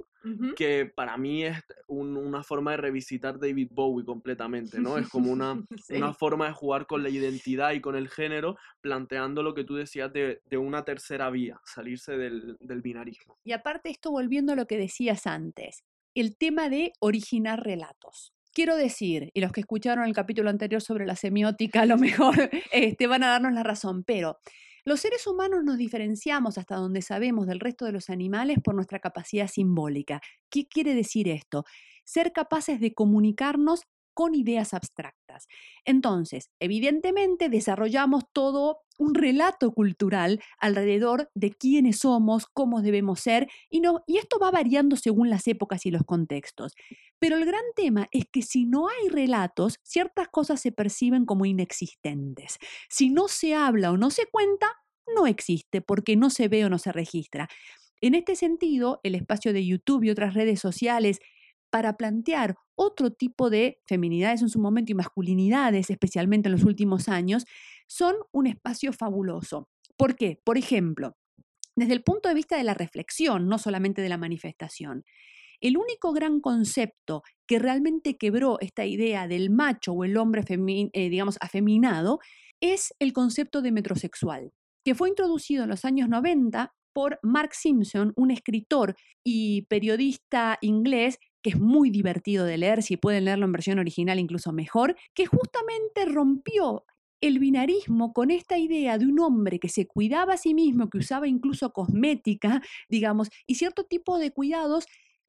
que 0.57 0.87
para 0.87 1.17
mí 1.17 1.45
es 1.45 1.57
una 1.87 2.43
forma 2.43 2.73
de 2.73 2.79
revisitar 2.79 3.39
David 3.39 3.69
Bowie 3.71 4.05
completamente, 4.05 4.81
¿no? 4.81 4.99
Es 4.99 5.09
como 5.11 5.31
una, 5.31 5.63
una 5.91 6.15
forma 6.15 6.47
de 6.47 6.53
jugar 6.53 6.87
con 6.87 7.03
la 7.03 7.09
identidad 7.09 7.73
y 7.73 7.81
con 7.81 7.97
el 7.97 8.09
género, 8.09 8.57
planteando 8.81 9.43
lo 9.43 9.55
que 9.55 9.65
tú 9.65 9.77
decías 9.77 10.13
de, 10.13 10.41
de 10.45 10.57
una 10.57 10.85
tercera 10.85 11.31
vía, 11.31 11.61
salirse 11.65 12.17
del, 12.17 12.57
del 12.61 12.83
binarismo. 12.83 13.39
Y 13.45 13.53
aparte 13.53 13.91
esto, 13.91 14.11
volviendo 14.11 14.53
a 14.53 14.57
lo 14.57 14.67
que 14.67 14.79
decías 14.79 15.27
antes, 15.27 15.85
el 16.15 16.37
tema 16.37 16.69
de 16.69 16.93
originar 17.01 17.63
relatos 17.63 18.33
quiero 18.59 18.75
decir, 18.75 19.31
y 19.35 19.41
los 19.41 19.53
que 19.53 19.61
escucharon 19.61 20.05
el 20.05 20.15
capítulo 20.15 20.51
anterior 20.51 20.83
sobre 20.83 21.07
la 21.07 21.15
semiótica, 21.15 21.83
a 21.83 21.87
lo 21.87 21.97
mejor 21.97 22.35
este, 22.73 23.07
van 23.07 23.23
a 23.23 23.29
darnos 23.29 23.53
la 23.53 23.63
razón, 23.63 24.03
pero 24.03 24.41
los 24.89 25.01
seres 25.01 25.27
humanos 25.27 25.63
nos 25.65 25.77
diferenciamos 25.77 26.57
hasta 26.57 26.77
donde 26.77 27.03
sabemos 27.03 27.47
del 27.47 27.61
resto 27.61 27.85
de 27.85 27.93
los 27.93 28.09
animales 28.09 28.57
por 28.65 28.75
nuestra 28.75 29.01
capacidad 29.01 29.47
simbólica. 29.47 30.21
¿Qué 30.49 30.67
quiere 30.67 30.95
decir 30.95 31.29
esto? 31.29 31.65
Ser 32.05 32.33
capaces 32.33 32.81
de 32.81 32.95
comunicarnos 32.95 33.83
con 34.19 34.35
ideas 34.35 34.75
abstractas. 34.75 35.47
Entonces, 35.85 36.51
evidentemente 36.59 37.49
desarrollamos 37.49 38.25
todo 38.33 38.81
un 38.99 39.15
relato 39.15 39.71
cultural 39.71 40.41
alrededor 40.59 41.31
de 41.37 41.53
quiénes 41.53 42.01
somos, 42.01 42.49
cómo 42.53 42.83
debemos 42.83 43.21
ser, 43.21 43.47
y, 43.71 43.79
no, 43.79 44.03
y 44.09 44.19
esto 44.19 44.41
va 44.41 44.51
variando 44.51 44.97
según 44.97 45.31
las 45.31 45.47
épocas 45.47 45.87
y 45.87 45.93
los 45.93 46.03
contextos. 46.03 46.73
Pero 47.21 47.37
el 47.37 47.45
gran 47.45 47.63
tema 47.77 48.09
es 48.11 48.25
que 48.29 48.43
si 48.43 48.65
no 48.65 48.89
hay 48.89 49.09
relatos, 49.09 49.79
ciertas 49.85 50.27
cosas 50.27 50.61
se 50.61 50.73
perciben 50.73 51.25
como 51.25 51.47
inexistentes. 51.47 52.59
Si 52.89 53.11
no 53.11 53.29
se 53.29 53.55
habla 53.55 53.93
o 53.93 53.97
no 53.97 54.11
se 54.11 54.27
cuenta, 54.27 54.67
no 55.15 55.29
existe 55.29 55.81
porque 55.81 56.17
no 56.17 56.31
se 56.31 56.49
ve 56.49 56.65
o 56.65 56.69
no 56.69 56.79
se 56.81 56.91
registra. 56.91 57.47
En 58.01 58.17
este 58.17 58.35
sentido, 58.35 58.99
el 59.05 59.15
espacio 59.15 59.53
de 59.53 59.65
YouTube 59.65 60.03
y 60.03 60.11
otras 60.11 60.35
redes 60.35 60.59
sociales 60.59 61.21
para 61.71 61.97
plantear 61.97 62.57
otro 62.79 63.11
tipo 63.11 63.51
de 63.51 63.81
feminidades 63.87 64.41
en 64.41 64.49
su 64.49 64.61
momento 64.61 64.93
y 64.93 64.95
masculinidades, 64.95 65.91
especialmente 65.91 66.49
en 66.49 66.53
los 66.53 66.65
últimos 66.65 67.09
años, 67.09 67.45
son 67.89 68.15
un 68.33 68.47
espacio 68.47 68.93
fabuloso. 68.93 69.69
¿Por 69.97 70.15
qué? 70.15 70.41
Por 70.45 70.57
ejemplo, 70.57 71.17
desde 71.75 71.93
el 71.93 72.03
punto 72.03 72.29
de 72.29 72.37
vista 72.37 72.57
de 72.57 72.65
la 72.65 72.75
reflexión, 72.75 73.49
no 73.49 73.59
solamente 73.59 74.01
de 74.01 74.09
la 74.09 74.17
manifestación, 74.17 75.05
el 75.61 75.77
único 75.77 76.13
gran 76.13 76.41
concepto 76.41 77.25
que 77.49 77.59
realmente 77.59 78.17
quebró 78.17 78.59
esta 78.61 78.87
idea 78.87 79.27
del 79.27 79.51
macho 79.51 79.93
o 79.93 80.05
el 80.05 80.17
hombre, 80.17 80.45
eh, 80.49 81.11
digamos, 81.11 81.37
afeminado, 81.41 82.21
es 82.61 82.95
el 83.01 83.13
concepto 83.13 83.61
de 83.61 83.73
metrosexual, 83.73 84.53
que 84.85 84.95
fue 84.95 85.09
introducido 85.09 85.65
en 85.65 85.71
los 85.71 85.85
años 85.85 86.09
90 86.09 86.73
por 86.93 87.19
Mark 87.23 87.55
Simpson, 87.55 88.13
un 88.17 88.31
escritor 88.31 88.97
y 89.25 89.63
periodista 89.63 90.59
inglés 90.61 91.19
que 91.43 91.51
es 91.51 91.59
muy 91.59 91.91
divertido 91.91 92.45
de 92.45 92.59
leer, 92.59 92.83
si 92.83 92.97
pueden 92.97 93.25
leerlo 93.25 93.47
en 93.47 93.53
versión 93.53 93.79
original 93.79 94.19
incluso 94.19 94.53
mejor, 94.53 94.97
que 95.15 95.27
justamente 95.27 96.05
rompió 96.07 96.85
el 97.21 97.39
binarismo 97.39 98.13
con 98.13 98.31
esta 98.31 98.59
idea 98.59 98.99
de 98.99 99.07
un 99.07 99.19
hombre 99.21 99.59
que 99.59 99.69
se 99.69 99.87
cuidaba 99.87 100.35
a 100.35 100.37
sí 100.37 100.55
mismo, 100.55 100.89
que 100.89 100.99
usaba 100.99 101.27
incluso 101.27 101.73
cosmética, 101.73 102.63
digamos, 102.89 103.29
y 103.47 103.57
cierto 103.57 103.85
tipo 103.85 104.19
de 104.19 104.31
cuidados, 104.31 104.87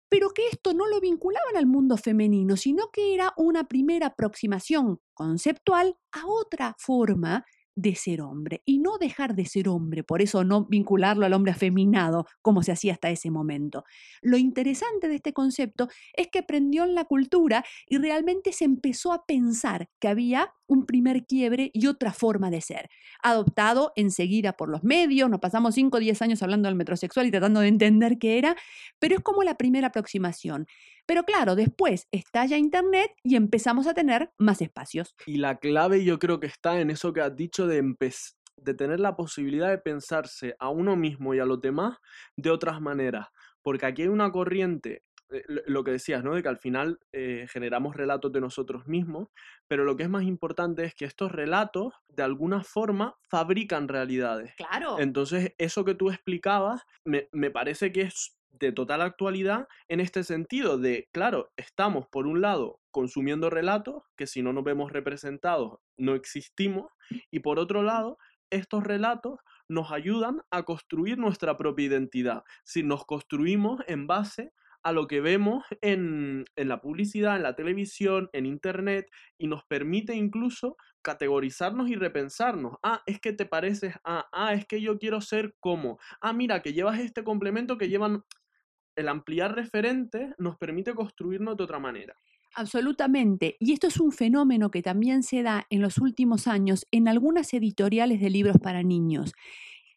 pero 0.08 0.30
que 0.32 0.48
esto 0.51 0.74
no 0.74 0.88
lo 0.88 1.00
vinculaban 1.00 1.56
al 1.56 1.66
mundo 1.66 1.98
femenino, 1.98 2.58
sino 2.58 2.89
que 2.92 3.13
era 3.13 3.34
una 3.38 3.68
primera 3.68 4.08
aproximación 4.08 5.00
conceptual 5.13 5.98
a 6.12 6.25
otra 6.28 6.75
forma 6.80 7.46
de 7.81 7.95
ser 7.95 8.21
hombre 8.21 8.62
y 8.65 8.79
no 8.79 8.98
dejar 8.98 9.36
de 9.36 9.45
ser 9.45 9.69
hombre, 9.69 10.03
por 10.03 10.21
eso 10.21 10.43
no 10.43 10.65
vincularlo 10.65 11.25
al 11.25 11.33
hombre 11.33 11.51
afeminado 11.51 12.25
como 12.41 12.62
se 12.63 12.71
hacía 12.71 12.93
hasta 12.93 13.09
ese 13.09 13.31
momento. 13.31 13.86
Lo 14.21 14.38
interesante 14.38 15.07
de 15.07 15.15
este 15.15 15.33
concepto 15.33 15.88
es 16.13 16.27
que 16.27 16.43
prendió 16.43 16.83
en 16.83 16.95
la 16.95 17.05
cultura 17.05 17.63
y 17.88 17.98
realmente 17.98 18.51
se 18.51 18.65
empezó 18.65 19.13
a 19.13 19.25
pensar 19.25 19.89
que 20.00 20.09
había 20.09 20.53
un 20.70 20.86
primer 20.86 21.26
quiebre 21.26 21.72
y 21.74 21.88
otra 21.88 22.14
forma 22.14 22.50
de 22.50 22.62
ser, 22.62 22.90
adoptado 23.22 23.92
enseguida 23.96 24.54
por 24.54 24.70
los 24.70 24.84
medios, 24.84 25.30
nos 25.30 25.40
pasamos 25.40 25.76
5 25.76 25.98
o 25.98 26.00
10 26.00 26.22
años 26.22 26.44
hablando 26.44 26.70
del 26.70 26.76
metrosexual 26.76 27.26
y 27.26 27.32
tratando 27.32 27.60
de 27.60 27.68
entender 27.68 28.18
qué 28.20 28.38
era, 28.38 28.56
pero 29.00 29.16
es 29.16 29.22
como 29.22 29.44
la 29.44 29.58
primera 29.58 29.88
aproximación. 29.88 30.68
Pero 31.06 31.24
claro, 31.24 31.56
después 31.56 32.08
estalla 32.12 32.56
Internet 32.58 33.12
y 33.24 33.36
empezamos 33.36 33.88
a 33.88 33.96
tener 33.96 34.32
más 34.38 34.62
espacios. 34.62 35.16
Y 35.26 35.38
la 35.38 35.58
clave 35.58 36.06
yo 36.06 36.20
creo 36.20 36.40
que 36.40 36.48
está 36.48 36.80
en 36.80 36.92
eso 36.92 37.12
que 37.14 37.22
has 37.22 37.36
dicho 37.36 37.66
de, 37.66 37.82
de 38.58 38.74
tener 38.76 39.00
la 39.00 39.16
posibilidad 39.16 39.70
de 39.70 39.80
pensarse 39.80 40.56
a 40.60 40.70
uno 40.70 40.96
mismo 40.96 41.34
y 41.34 41.40
a 41.40 41.46
los 41.46 41.60
demás 41.62 41.98
de 42.38 42.52
otras 42.52 42.80
maneras. 42.80 43.28
Porque 43.64 43.88
aquí 43.88 44.04
hay 44.04 44.08
una 44.08 44.32
corriente 44.32 45.04
lo 45.45 45.83
que 45.83 45.91
decías, 45.91 46.24
¿no? 46.24 46.33
De 46.33 46.41
que 46.41 46.50
al 46.50 46.57
final 46.57 47.00
eh, 47.12 47.48
generamos 47.50 47.95
relatos 47.95 48.31
de 48.31 48.41
nosotros 48.41 48.88
mismos, 48.88 49.29
pero 49.67 49.83
lo 49.83 49.95
que 49.95 50.03
es 50.03 50.09
más 50.09 50.24
importante 50.24 50.83
es 50.86 50.95
que 50.95 51.05
estos 51.05 51.31
relatos, 51.31 51.93
de 52.07 52.24
alguna 52.24 52.63
forma, 52.63 53.15
fabrican 53.29 53.88
realidades. 53.88 54.53
Claro. 54.55 55.00
Entonces, 55.00 55.53
eso 55.57 55.86
que 55.86 55.95
tú 55.95 56.09
explicabas, 56.09 56.83
me, 57.03 57.29
me 57.31 57.51
parece 57.51 57.91
que 57.91 58.01
es 58.01 58.36
de 58.51 58.71
total 58.71 59.01
actualidad 59.01 59.67
en 59.88 60.00
este 60.00 60.24
sentido 60.24 60.77
de, 60.77 61.07
claro, 61.12 61.51
estamos 61.55 62.07
por 62.07 62.27
un 62.27 62.41
lado 62.41 62.79
consumiendo 62.91 63.50
relatos 63.50 64.03
que 64.17 64.27
si 64.27 64.41
no 64.41 64.53
nos 64.53 64.63
vemos 64.63 64.91
representados 64.91 65.79
no 65.98 66.15
existimos 66.15 66.91
y 67.31 67.39
por 67.39 67.59
otro 67.59 67.83
lado, 67.83 68.17
estos 68.50 68.83
relatos 68.83 69.39
nos 69.67 69.91
ayudan 69.91 70.41
a 70.50 70.63
construir 70.63 71.17
nuestra 71.17 71.57
propia 71.57 71.86
identidad. 71.86 72.43
Si 72.63 72.83
nos 72.83 73.05
construimos 73.05 73.81
en 73.88 74.07
base 74.07 74.51
a 74.83 74.91
lo 74.91 75.07
que 75.07 75.21
vemos 75.21 75.65
en, 75.81 76.45
en, 76.55 76.67
la 76.67 76.81
publicidad, 76.81 77.36
en 77.36 77.43
la 77.43 77.55
televisión, 77.55 78.29
en 78.33 78.45
internet, 78.45 79.09
y 79.38 79.48
nos 79.48 79.63
permite 79.65 80.15
incluso 80.15 80.77
categorizarnos 81.01 81.89
y 81.89 81.95
repensarnos. 81.95 82.75
Ah, 82.83 83.01
es 83.05 83.19
que 83.19 83.33
te 83.33 83.45
pareces 83.45 83.95
a, 84.03 84.27
ah, 84.31 84.53
es 84.53 84.65
que 84.65 84.81
yo 84.81 84.98
quiero 84.98 85.21
ser 85.21 85.55
como, 85.59 86.00
ah, 86.21 86.33
mira, 86.33 86.62
que 86.62 86.74
llevas 86.74 87.00
este 87.00 87.24
complemento 87.24 87.77
que 87.77 87.89
llevan... 87.89 88.24
El 88.95 89.07
ampliar 89.07 89.55
referentes 89.55 90.33
nos 90.38 90.57
permite 90.57 90.93
construirnos 90.93 91.55
de 91.55 91.63
otra 91.63 91.79
manera. 91.79 92.17
Absolutamente. 92.55 93.55
Y 93.59 93.71
esto 93.71 93.88
es 93.88 93.98
un 94.00 94.12
fenómeno 94.12 94.71
que 94.71 94.81
también 94.81 95.24
se 95.24 95.41
da 95.43 95.65
en 95.69 95.81
los 95.81 96.00
últimos 96.00 96.48
años 96.48 96.86
en 96.91 97.07
algunas 97.07 97.53
editoriales 97.53 98.19
de 98.19 98.29
libros 98.29 98.57
para 98.62 98.83
niños. 98.83 99.33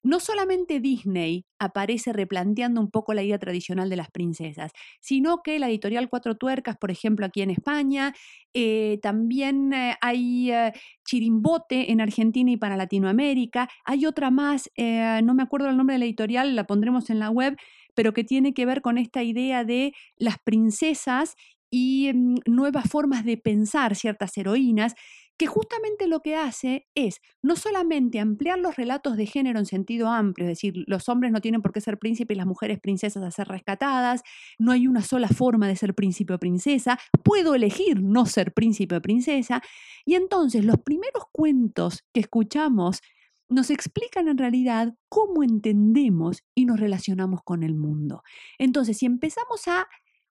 No 0.03 0.19
solamente 0.19 0.81
Disney 0.81 1.47
aparece 1.61 2.13
replanteando 2.13 2.81
un 2.81 2.91
poco 2.91 3.15
la 3.15 3.23
idea 3.23 3.39
tradicional 3.39 3.89
de 3.89 3.97
las 3.97 4.11
princesas, 4.11 4.73
sino 5.01 5.43
que 5.43 5.59
la 5.61 5.69
editorial 5.69 6.09
Cuatro 6.09 6.37
Tuercas, 6.37 6.77
por 6.77 6.91
ejemplo, 6.91 7.25
aquí 7.25 7.43
en 7.43 7.51
España, 7.51 8.13
eh, 8.53 8.99
también 9.01 9.73
eh, 9.73 9.97
hay 10.01 10.51
eh, 10.51 10.73
Chirimbote 11.07 11.93
en 11.93 12.01
Argentina 12.01 12.51
y 12.51 12.57
para 12.57 12.77
Latinoamérica, 12.77 13.69
hay 13.85 14.07
otra 14.07 14.31
más, 14.31 14.71
no 14.77 15.35
me 15.35 15.43
acuerdo 15.43 15.69
el 15.69 15.77
nombre 15.77 15.95
de 15.95 16.01
la 16.01 16.05
editorial, 16.07 16.57
la 16.57 16.65
pondremos 16.65 17.11
en 17.11 17.19
la 17.19 17.31
web, 17.31 17.57
pero 17.95 18.13
que 18.13 18.25
tiene 18.25 18.55
que 18.55 18.67
ver 18.67 18.83
con 18.83 18.99
esta 18.99 19.23
idea 19.23 19.65
de 19.65 19.93
las 20.17 20.37
princesas 20.43 21.37
y 21.73 22.13
mm, 22.15 22.37
nuevas 22.47 22.89
formas 22.89 23.25
de 23.25 23.39
pensar 23.39 23.97
ciertas 23.97 24.37
heroínas, 24.37 24.95
que 25.43 25.49
justamente 25.49 26.07
lo 26.07 26.21
que 26.21 26.37
hace 26.37 26.87
es 26.95 27.21
no 27.43 27.57
solamente 27.57 28.21
ampliar 28.21 28.61
los 28.61 28.77
relatos 28.77 29.17
de 29.17 29.27
género 29.27 29.59
en 29.59 29.67
sentido 29.67 30.07
amplio, 30.07 30.47
es 30.47 30.51
decir, 30.51 30.85
los 30.87 31.09
hombres 31.09 31.33
no 31.33 31.41
tienen 31.41 31.63
por 31.63 31.73
qué 31.73 31.81
ser 31.81 31.99
príncipes 31.99 32.37
y 32.37 32.39
las 32.39 32.47
mujeres 32.47 32.79
princesas 32.79 33.25
a 33.25 33.31
ser 33.33 33.49
rescatadas, 33.49 34.23
no 34.61 34.71
hay 34.71 34.87
una 34.87 35.03
sola 35.03 35.27
forma 35.27 35.67
de 35.67 35.75
ser 35.75 35.97
príncipe 35.97 36.35
o 36.35 36.39
princesa, 36.39 36.97
puedo 37.25 37.57
elegir 37.57 38.01
no 38.05 38.25
ser 38.25 38.53
príncipe 38.53 38.95
o 38.95 39.03
princesa, 39.03 39.61
y 40.05 40.15
entonces 40.15 40.65
los 40.65 40.79
primeros 40.79 41.25
cuentos 41.33 42.05
que 42.15 42.21
escuchamos 42.21 43.01
nos 43.49 43.71
explican 43.71 44.29
en 44.29 44.39
realidad 44.39 44.95
cómo 45.09 45.43
entendemos 45.43 46.45
y 46.55 46.67
nos 46.67 46.79
relacionamos 46.79 47.41
con 47.43 47.65
el 47.65 47.75
mundo. 47.75 48.23
Entonces, 48.59 48.97
si 48.97 49.07
empezamos 49.07 49.67
a 49.67 49.89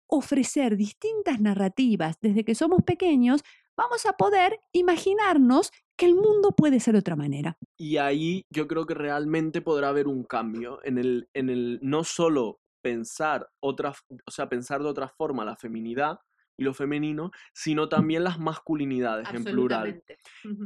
ofrecer 0.06 0.76
distintas 0.76 1.40
narrativas 1.40 2.16
desde 2.20 2.44
que 2.44 2.54
somos 2.54 2.82
pequeños, 2.84 3.42
vamos 3.80 4.04
a 4.04 4.12
poder 4.12 4.60
imaginarnos 4.72 5.72
que 5.96 6.04
el 6.04 6.14
mundo 6.14 6.52
puede 6.54 6.80
ser 6.80 6.92
de 6.92 7.00
otra 7.00 7.16
manera. 7.16 7.56
Y 7.78 7.96
ahí 7.96 8.44
yo 8.50 8.68
creo 8.68 8.84
que 8.84 8.92
realmente 8.92 9.62
podrá 9.62 9.88
haber 9.88 10.06
un 10.06 10.24
cambio 10.24 10.80
en 10.84 10.98
el, 10.98 11.30
en 11.32 11.48
el 11.48 11.78
no 11.82 12.04
solo 12.04 12.60
pensar 12.82 13.48
otra, 13.60 13.94
o 14.26 14.30
sea, 14.30 14.50
pensar 14.50 14.82
de 14.82 14.88
otra 14.88 15.08
forma 15.08 15.46
la 15.46 15.56
feminidad 15.56 16.18
y 16.58 16.64
lo 16.64 16.74
femenino, 16.74 17.30
sino 17.54 17.88
también 17.88 18.22
las 18.22 18.38
masculinidades 18.38 19.28
en 19.32 19.44
plural. 19.44 20.02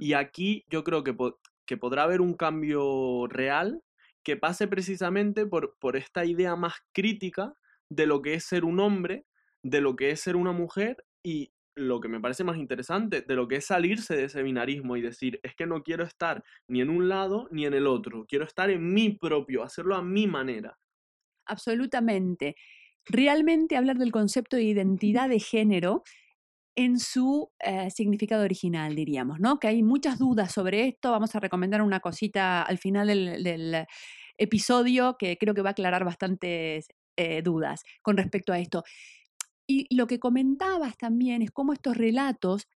Y 0.00 0.14
aquí 0.14 0.64
yo 0.68 0.83
creo 0.83 1.04
que, 1.04 1.16
que 1.66 1.76
podrá 1.76 2.02
haber 2.02 2.21
un 2.21 2.35
cambio 2.35 3.28
real 3.28 3.80
que 4.25 4.37
pase 4.37 4.66
precisamente 4.66 5.47
por, 5.47 5.76
por 5.78 5.97
esta 5.97 6.25
idea 6.25 6.56
más 6.56 6.75
crítica 6.92 7.54
de 7.88 8.06
lo 8.06 8.23
que 8.23 8.35
es 8.35 8.44
ser 8.44 8.64
un 8.64 8.80
hombre 8.80 9.25
de 9.62 9.80
lo 9.80 9.97
que 9.97 10.11
es 10.11 10.21
ser 10.21 10.37
una 10.37 10.52
mujer 10.52 11.04
y 11.23 11.53
lo 11.76 12.00
que 12.00 12.09
me 12.09 12.21
parece 12.21 12.45
más 12.45 12.57
interesante, 12.57 13.23
de 13.23 13.35
lo 13.35 13.49
que 13.49 13.57
es 13.57 13.66
salirse 13.66 14.16
de 14.16 14.25
ese 14.25 14.43
binarismo 14.43 14.97
y 14.97 15.02
decir, 15.02 15.40
es 15.43 15.54
que 15.54 15.66
no 15.66 15.83
quiero 15.83 16.04
estar 16.04 16.45
ni 16.69 16.81
en 16.81 16.90
un 16.90 17.09
lado 17.09 17.49
ni 17.50 17.66
en 17.66 17.75
el 17.75 17.87
otro, 17.87 18.25
quiero 18.26 18.45
estar 18.45 18.71
en 18.71 18.93
mi 18.93 19.11
propio, 19.11 19.62
hacerlo 19.62 19.97
a 19.97 20.02
mi 20.02 20.26
manera. 20.26 20.78
Absolutamente. 21.47 22.57
Realmente 23.07 23.76
hablar 23.76 23.99
del 23.99 24.12
concepto 24.12 24.57
de 24.57 24.62
identidad 24.62 25.28
de 25.28 25.40
género 25.40 26.02
en 26.76 26.99
su 26.99 27.50
eh, 27.61 27.90
significado 27.90 28.45
original, 28.45 28.95
diríamos, 28.95 29.38
¿no? 29.38 29.59
Que 29.59 29.69
hay 29.69 29.83
muchas 29.83 30.19
dudas 30.19 30.52
sobre 30.52 30.88
esto. 30.88 31.11
Vamos 31.12 31.35
a 31.35 31.40
recomendar 31.40 31.83
una 31.83 32.00
cosita 32.00 32.62
al 32.62 32.78
final 32.78 33.07
del, 33.07 33.87
episodio 34.37 35.14
que 35.16 35.38
creo 35.38 35.54
que 35.54 35.62
va 35.62 35.69
a 35.69 35.73
aclarar 35.73 36.04
bastantes 36.04 36.88
eh, 37.16 37.40
dudas 37.40 37.85
con 38.02 38.16
respecto 38.16 38.52
a 38.52 38.59
esto. 38.59 38.83
Y 39.66 39.86
lo 39.94 40.06
que 40.06 40.18
comentabas 40.18 40.96
también 40.96 41.42
es 41.42 41.50
cómo 41.50 41.72
estos 41.72 41.96
relatos 41.96 42.68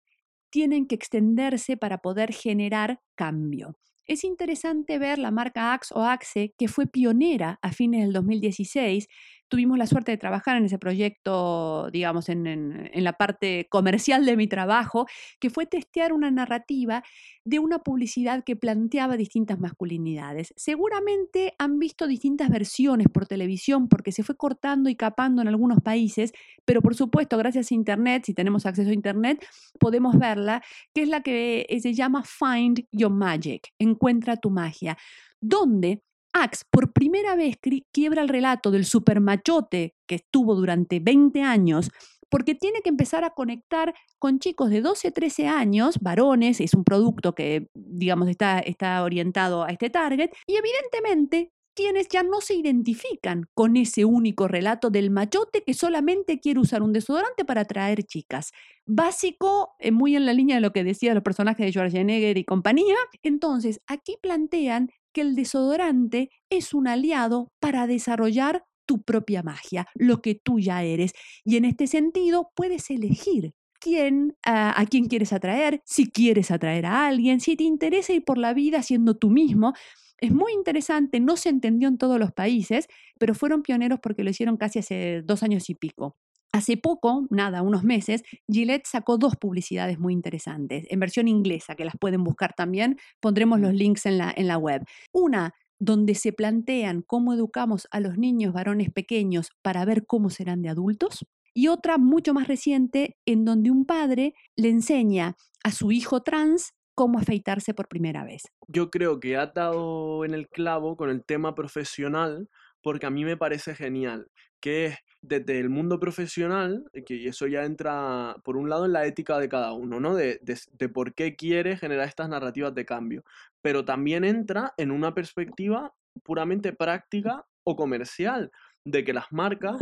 tienen 0.51 0.87
que 0.87 0.95
extenderse 0.95 1.77
para 1.77 1.99
poder 1.99 2.33
generar 2.33 3.01
cambio. 3.15 3.79
Es 4.07 4.25
interesante 4.25 4.99
ver 4.99 5.19
la 5.19 5.31
marca 5.31 5.75
Axe 5.75 5.93
o 5.95 6.03
Axe, 6.03 6.55
que 6.57 6.69
fue 6.69 6.87
pionera 6.87 7.59
a 7.61 7.73
fines 7.73 8.01
del 8.03 8.15
2016 8.15 9.07
tuvimos 9.49 9.79
la 9.79 9.87
suerte 9.87 10.13
de 10.13 10.19
trabajar 10.19 10.57
en 10.57 10.65
ese 10.65 10.79
proyecto, 10.79 11.91
digamos, 11.91 12.29
en, 12.29 12.91
la 12.95 13.13
parte 13.15 13.67
comercial 13.71 14.25
de 14.25 14.37
mi 14.37 14.47
trabajo, 14.47 15.07
que 15.41 15.51
fue 15.51 15.67
testear 15.67 16.13
una 16.13 16.31
narrativa 16.31 17.03
de 17.45 17.59
una 17.59 17.79
publicidad 17.79 18.45
que 18.45 18.57
planteaba 18.57 19.17
distintas 19.17 19.59
masculinidades. 19.59 20.53
Seguramente 20.57 21.55
han 21.59 21.79
visto 21.79 22.07
distintas 22.07 22.51
versiones 22.51 23.09
por 23.13 23.27
televisión 23.27 23.89
porque 23.89 24.13
se 24.13 24.23
fue 24.23 24.37
cortando 24.37 24.91
y 24.91 24.97
capando 24.97 25.43
en 25.43 25.49
algunos 25.49 25.81
países, 25.81 26.33
pero 26.65 26.83
por 26.83 26.95
supuesto, 26.95 27.39
gracias 27.39 27.73
a 27.73 27.75
Internet, 27.75 28.25
si 28.27 28.35
tenemos 28.35 28.67
acceso 28.67 28.91
a 28.91 28.95
Internet, 28.95 29.45
podemos 29.79 30.19
verla, 30.19 30.63
que 30.95 31.03
es 31.03 31.09
la 31.09 31.23
que 31.23 31.67
se 31.81 31.95
llama 31.95 32.23
Find 32.25 32.87
Your 32.93 33.13
Magic, 33.13 33.73
encuentra 33.79 34.37
tu 34.37 34.51
magia, 34.51 34.99
donde 35.41 36.03
Axe 36.33 36.65
por 36.71 36.93
primera 36.93 37.37
vez 37.37 37.57
quiebra 37.93 38.23
el 38.23 38.29
relato 38.29 38.71
del 38.71 38.85
supermachote 38.85 39.95
que 40.07 40.17
estuvo 40.17 40.55
durante 40.55 41.01
20 41.01 41.43
años 41.43 41.91
porque 42.31 42.55
tiene 42.55 42.81
que 42.83 42.91
empezar 42.91 43.25
a 43.25 43.31
conectar 43.31 43.95
con 44.19 44.39
chicos 44.39 44.71
de 44.71 44.81
12, 44.81 45.11
13 45.11 45.49
años, 45.49 45.99
varones, 46.01 46.61
es 46.61 46.75
un 46.75 46.85
producto 46.85 47.35
que, 47.35 47.69
digamos, 47.75 48.29
está, 48.29 48.59
está 48.59 49.03
orientado 49.03 49.65
a 49.65 49.71
este 49.71 49.91
target, 49.91 50.31
y 50.47 50.57
evidentemente 50.57 51.53
quienes 51.75 52.09
ya 52.09 52.25
no 52.25 52.41
se 52.41 52.55
identifican 52.57 53.45
con 53.55 53.77
ese 53.77 54.05
único 54.05 54.49
relato 54.49 54.91
del 54.91 55.11
machote 55.11 55.63
que 55.63 55.75
solamente 55.75 56.41
quiere 56.41 56.59
usar 56.59 56.83
un 56.83 56.93
desodorante 56.93 57.45
para 57.45 57.61
atraer 57.61 58.03
chicas. 58.03 58.51
Básico, 58.85 59.77
eh, 59.79 59.93
muy 59.93 60.17
en 60.17 60.27
la 60.27 60.33
línea 60.33 60.57
de 60.57 60.61
lo 60.61 60.73
que 60.73 60.83
decía 60.83 61.15
los 61.15 61.23
personajes 61.23 61.65
de 61.65 61.71
Schwarzenegger 61.71 62.37
y 62.37 62.45
compañía. 62.45 62.97
Entonces, 63.23 63.81
aquí 63.87 64.17
plantean 64.21 64.91
que 65.19 65.23
el 65.23 65.35
desodorante 65.35 66.31
es 66.49 66.73
un 66.75 66.87
aliado 66.87 67.51
para 67.59 67.89
desarrollar 67.89 68.63
tu 68.87 69.03
propia 69.03 69.43
magia, 69.43 69.89
lo 69.97 70.23
que 70.23 70.37
tú 70.37 70.61
ya 70.61 70.85
eres. 70.85 71.11
Y 71.45 71.57
en 71.57 71.65
este 71.65 71.89
sentido 71.89 72.53
puedes 72.55 72.89
elegir 72.89 73.53
quién, 73.81 74.37
a, 74.47 74.87
quién 74.89 75.09
quieres 75.09 75.33
atraer, 75.33 75.83
si 75.85 76.09
quieres 76.09 76.53
atraer 76.53 76.87
a 76.87 77.09
alguien, 77.09 77.41
si 77.41 77.57
te 77.57 77.65
interesa 77.65 78.13
ir 78.13 78.25
por 78.25 78.39
la 78.39 78.55
vida 78.55 78.81
siendo 78.85 79.17
tú 79.17 79.29
mismo. 79.29 79.73
Es 80.19 80.33
muy 80.33 80.53
interesante, 80.53 81.19
no 81.19 81.37
se 81.37 81.49
entendió 81.49 81.89
en 81.89 81.99
todos 81.99 82.21
los 82.21 82.31
países, 82.31 82.87
pero 83.19 83.35
fueron 83.35 83.63
pioneros 83.63 83.99
porque 84.01 84.23
lo 84.23 84.31
hicieron 84.31 84.57
casi 84.57 84.79
hace 84.79 85.23
dos 85.25 85.43
años 85.43 85.69
y 85.69 85.75
pico. 85.75 86.17
Hace 86.53 86.77
poco, 86.77 87.27
nada, 87.31 87.63
unos 87.63 87.85
meses, 87.85 88.23
Gillette 88.51 88.87
sacó 88.87 89.19
dos 89.19 89.37
publicidades 89.37 89.99
muy 89.99 90.15
interesantes, 90.15 90.87
en 90.89 90.99
versión 90.99 91.29
inglesa, 91.29 91.75
que 91.75 91.85
las 91.85 91.97
pueden 91.99 92.25
buscar 92.25 92.55
también. 92.55 92.99
Pondremos 93.21 93.61
los 93.61 93.75
links 93.75 94.07
en 94.07 94.19
la, 94.19 94.33
en 94.35 94.47
la 94.47 94.57
web. 94.57 94.83
Una 95.13 95.55
donde 95.79 96.15
se 96.15 96.33
plantean 96.33 97.03
cómo 97.03 97.35
educamos 97.35 97.87
a 97.91 98.01
los 98.01 98.19
niños 98.19 98.53
varones 98.53 98.91
pequeños 98.91 99.51
para 99.63 99.85
ver 99.85 100.07
cómo 100.07 100.31
serán 100.31 100.63
de 100.63 100.71
adultos. 100.71 101.25
Y 101.55 101.69
otra 101.69 101.99
mucho 101.99 102.35
más 102.35 102.49
reciente, 102.49 103.17
en 103.27 103.45
donde 103.45 103.71
un 103.71 103.85
padre 103.85 104.35
le 104.57 104.71
enseña 104.71 105.37
a 105.65 105.71
su 105.71 105.93
hijo 105.93 106.23
trans 106.23 106.73
cómo 106.95 107.19
afeitarse 107.19 107.75
por 107.75 107.89
primera 107.89 108.25
vez. 108.25 108.43
Yo 108.67 108.91
creo 108.91 109.21
que 109.21 109.37
ha 109.37 109.47
dado 109.47 110.25
en 110.25 110.35
el 110.35 110.49
clavo 110.49 110.97
con 110.97 111.11
el 111.11 111.25
tema 111.25 111.55
profesional, 111.55 112.49
porque 112.83 113.07
a 113.07 113.11
mí 113.11 113.25
me 113.25 113.37
parece 113.37 113.75
genial, 113.75 114.29
que 114.61 114.87
es 114.87 114.99
desde 115.21 115.59
el 115.59 115.69
mundo 115.69 115.99
profesional, 115.99 116.85
eh, 116.93 117.05
que 117.05 117.29
eso 117.29 117.47
ya 117.47 117.65
entra, 117.65 118.37
por 118.45 118.57
un 118.57 118.69
lado, 118.69 118.87
en 118.87 118.93
la 118.93 119.07
ética 119.07 119.39
de 119.39 119.49
cada 119.49 119.73
uno, 119.73 120.01
¿no? 120.01 120.15
De, 120.15 120.41
de, 120.43 120.89
por 120.89 121.15
qué 121.15 121.37
quiere 121.37 121.77
generar 121.77 122.07
estas 122.07 122.29
narrativas 122.29 122.75
de 122.75 122.87
cambio, 122.87 123.25
pero 123.63 123.85
también 123.85 124.25
entra 124.25 124.75
en 124.77 124.91
una 124.91 125.15
perspectiva 125.15 125.95
puramente 126.23 126.73
práctica 126.73 127.47
o 127.65 127.77
comercial, 127.77 128.51
de 128.85 129.05
que 129.05 129.13
las 129.13 129.31
marcas 129.31 129.77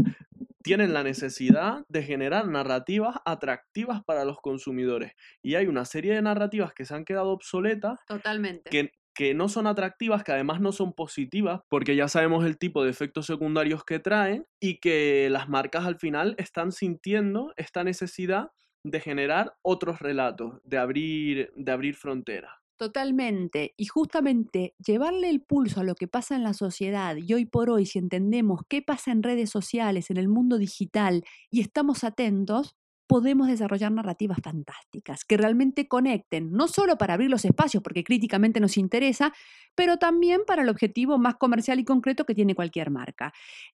tienen 0.63 0.93
la 0.93 1.05
necesidad 1.05 1.85
de 1.89 2.03
generar 2.03 2.49
narrativas 2.49 3.19
atractivas 3.25 4.03
para 4.05 4.25
los 4.25 4.41
consumidores. 4.41 5.13
Y 5.41 5.55
hay 5.55 5.69
una 5.69 5.85
serie 5.85 6.15
de 6.15 6.23
narrativas 6.23 6.75
que 6.75 6.85
se 6.85 6.95
han 6.95 7.05
quedado 7.05 7.31
obsoletas. 7.31 8.01
Totalmente. 8.09 8.69
Que, 8.69 8.91
que 9.17 9.35
no 9.35 9.49
son 9.49 9.67
atractivas, 9.67 10.23
que 10.23 10.33
además 10.33 10.61
no 10.61 10.73
son 10.73 10.93
positivas, 10.93 11.63
porque 11.69 11.97
ya 11.97 12.07
sabemos 12.07 12.45
el 12.45 12.59
tipo 12.59 12.85
de 12.85 12.91
efectos 12.91 13.27
secundarios 13.27 13.83
que 13.83 13.99
traen 13.99 14.47
y 14.61 14.79
que 14.79 15.29
las 15.31 15.49
marcas 15.49 15.87
al 15.87 15.97
final 15.97 16.35
están 16.39 16.71
sintiendo 16.71 17.55
esta 17.57 17.83
necesidad 17.83 18.51
de 18.85 19.01
generar 19.01 19.55
otros 19.63 20.01
relatos, 20.01 20.61
de 20.65 20.79
abrir, 20.79 21.51
de 21.57 21.73
abrir 21.73 21.97
fronteras. 21.97 22.53
Totalmente. 22.77 23.73
Y 23.79 23.87
justamente 23.87 24.75
llevarle 24.85 25.31
el 25.31 25.41
pulso 25.41 25.81
a 25.81 25.85
lo 25.85 25.95
que 25.95 26.09
pasa 26.09 26.37
en 26.37 26.43
la 26.43 26.53
sociedad 26.53 27.17
y 27.17 27.33
hoy 27.33 27.47
por 27.47 27.71
hoy, 27.71 27.87
si 27.87 27.99
entendemos 27.99 28.61
qué 28.69 28.83
pasa 28.83 29.13
en 29.13 29.23
redes 29.23 29.49
sociales, 29.49 30.11
en 30.11 30.19
el 30.19 30.29
mundo 30.29 30.59
digital 30.59 31.25
y 31.51 31.63
estamos 31.63 32.05
atentos, 32.05 32.77
podemos 33.07 33.49
desarrollar 33.49 33.93
narrativas 33.93 34.39
fantásticas 34.43 35.25
que 35.25 35.37
realmente 35.37 35.89
conecten, 35.89 36.53
no 36.53 36.69
solo 36.69 36.97
para 36.99 37.15
abrir 37.15 37.31
los 37.31 37.45
espacios, 37.45 37.83
porque 37.83 38.05
críticamente 38.05 38.61
nos 38.61 38.77
interesa, 38.77 39.33
pero 39.75 39.97
también 39.97 40.43
para 40.47 40.63
el 40.63 40.69
objetivo 40.69 41.19
más 41.19 41.37
comercial 41.37 41.79
y 41.79 41.85
concreto 41.85 42.25
que 42.25 42.35
tiene 42.35 42.55
cualquier 42.55 42.91
marca. 42.91 43.33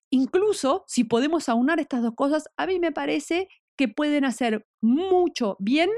Incluso 0.09 0.83
si 0.87 1.03
podemos 1.03 1.49
aunar 1.49 1.79
estas 1.79 2.01
dos 2.01 2.13
cosas, 2.15 2.47
a 2.57 2.67
mí 2.67 2.79
me 2.79 2.91
parece 2.91 3.47
que 3.75 3.87
pueden 3.87 4.25
hacer 4.25 4.65
mucho 4.81 5.57
bien 5.59 5.89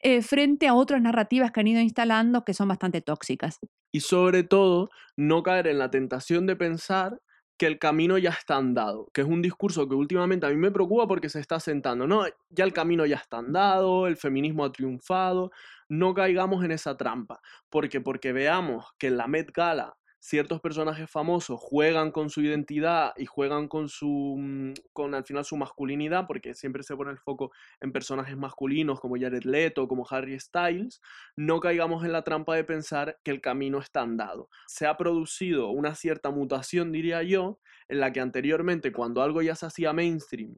eh, 0.00 0.22
frente 0.22 0.68
a 0.68 0.74
otras 0.74 1.02
narrativas 1.02 1.50
que 1.50 1.60
han 1.60 1.66
ido 1.66 1.80
instalando 1.80 2.44
que 2.44 2.54
son 2.54 2.68
bastante 2.68 3.00
tóxicas. 3.00 3.58
Y 3.92 4.00
sobre 4.00 4.42
todo, 4.42 4.90
no 5.16 5.42
caer 5.42 5.66
en 5.66 5.78
la 5.78 5.90
tentación 5.90 6.46
de 6.46 6.56
pensar 6.56 7.20
que 7.58 7.66
el 7.66 7.78
camino 7.78 8.16
ya 8.18 8.30
está 8.30 8.56
andado, 8.56 9.08
que 9.12 9.20
es 9.20 9.26
un 9.26 9.42
discurso 9.42 9.88
que 9.88 9.94
últimamente 9.96 10.46
a 10.46 10.50
mí 10.50 10.56
me 10.56 10.70
preocupa 10.70 11.08
porque 11.08 11.28
se 11.28 11.40
está 11.40 11.58
sentando, 11.58 12.06
no, 12.06 12.24
ya 12.50 12.64
el 12.64 12.72
camino 12.72 13.04
ya 13.04 13.16
está 13.16 13.38
andado, 13.38 14.06
el 14.06 14.16
feminismo 14.16 14.64
ha 14.64 14.72
triunfado, 14.72 15.50
no 15.88 16.14
caigamos 16.14 16.64
en 16.64 16.70
esa 16.70 16.96
trampa, 16.96 17.40
porque 17.68 18.00
porque 18.00 18.32
veamos 18.32 18.86
que 18.96 19.08
en 19.08 19.16
la 19.16 19.26
Met 19.26 19.50
Gala 19.52 19.96
ciertos 20.20 20.60
personajes 20.60 21.10
famosos 21.10 21.60
juegan 21.60 22.10
con 22.10 22.30
su 22.30 22.42
identidad 22.42 23.12
y 23.16 23.26
juegan 23.26 23.68
con 23.68 23.88
su 23.88 24.36
mm, 24.38 24.72
con 24.92 25.14
al 25.14 25.24
final 25.24 25.44
su 25.44 25.56
masculinidad 25.56 26.26
porque 26.26 26.54
siempre 26.54 26.82
se 26.82 26.96
pone 26.96 27.12
el 27.12 27.18
foco 27.18 27.52
en 27.80 27.92
personajes 27.92 28.36
masculinos 28.36 29.00
como 29.00 29.16
Jared 29.16 29.44
Leto 29.44 29.86
como 29.86 30.06
Harry 30.10 30.38
Styles 30.38 31.00
no 31.36 31.60
caigamos 31.60 32.04
en 32.04 32.12
la 32.12 32.22
trampa 32.22 32.56
de 32.56 32.64
pensar 32.64 33.18
que 33.22 33.30
el 33.30 33.40
camino 33.40 33.78
está 33.78 34.00
andado. 34.00 34.48
Se 34.66 34.86
ha 34.86 34.96
producido 34.96 35.70
una 35.70 35.94
cierta 35.94 36.30
mutación 36.30 36.92
diría 36.92 37.22
yo 37.22 37.60
en 37.88 38.00
la 38.00 38.12
que 38.12 38.20
anteriormente 38.20 38.92
cuando 38.92 39.22
algo 39.22 39.42
ya 39.42 39.54
se 39.54 39.66
hacía 39.66 39.92
mainstream 39.92 40.56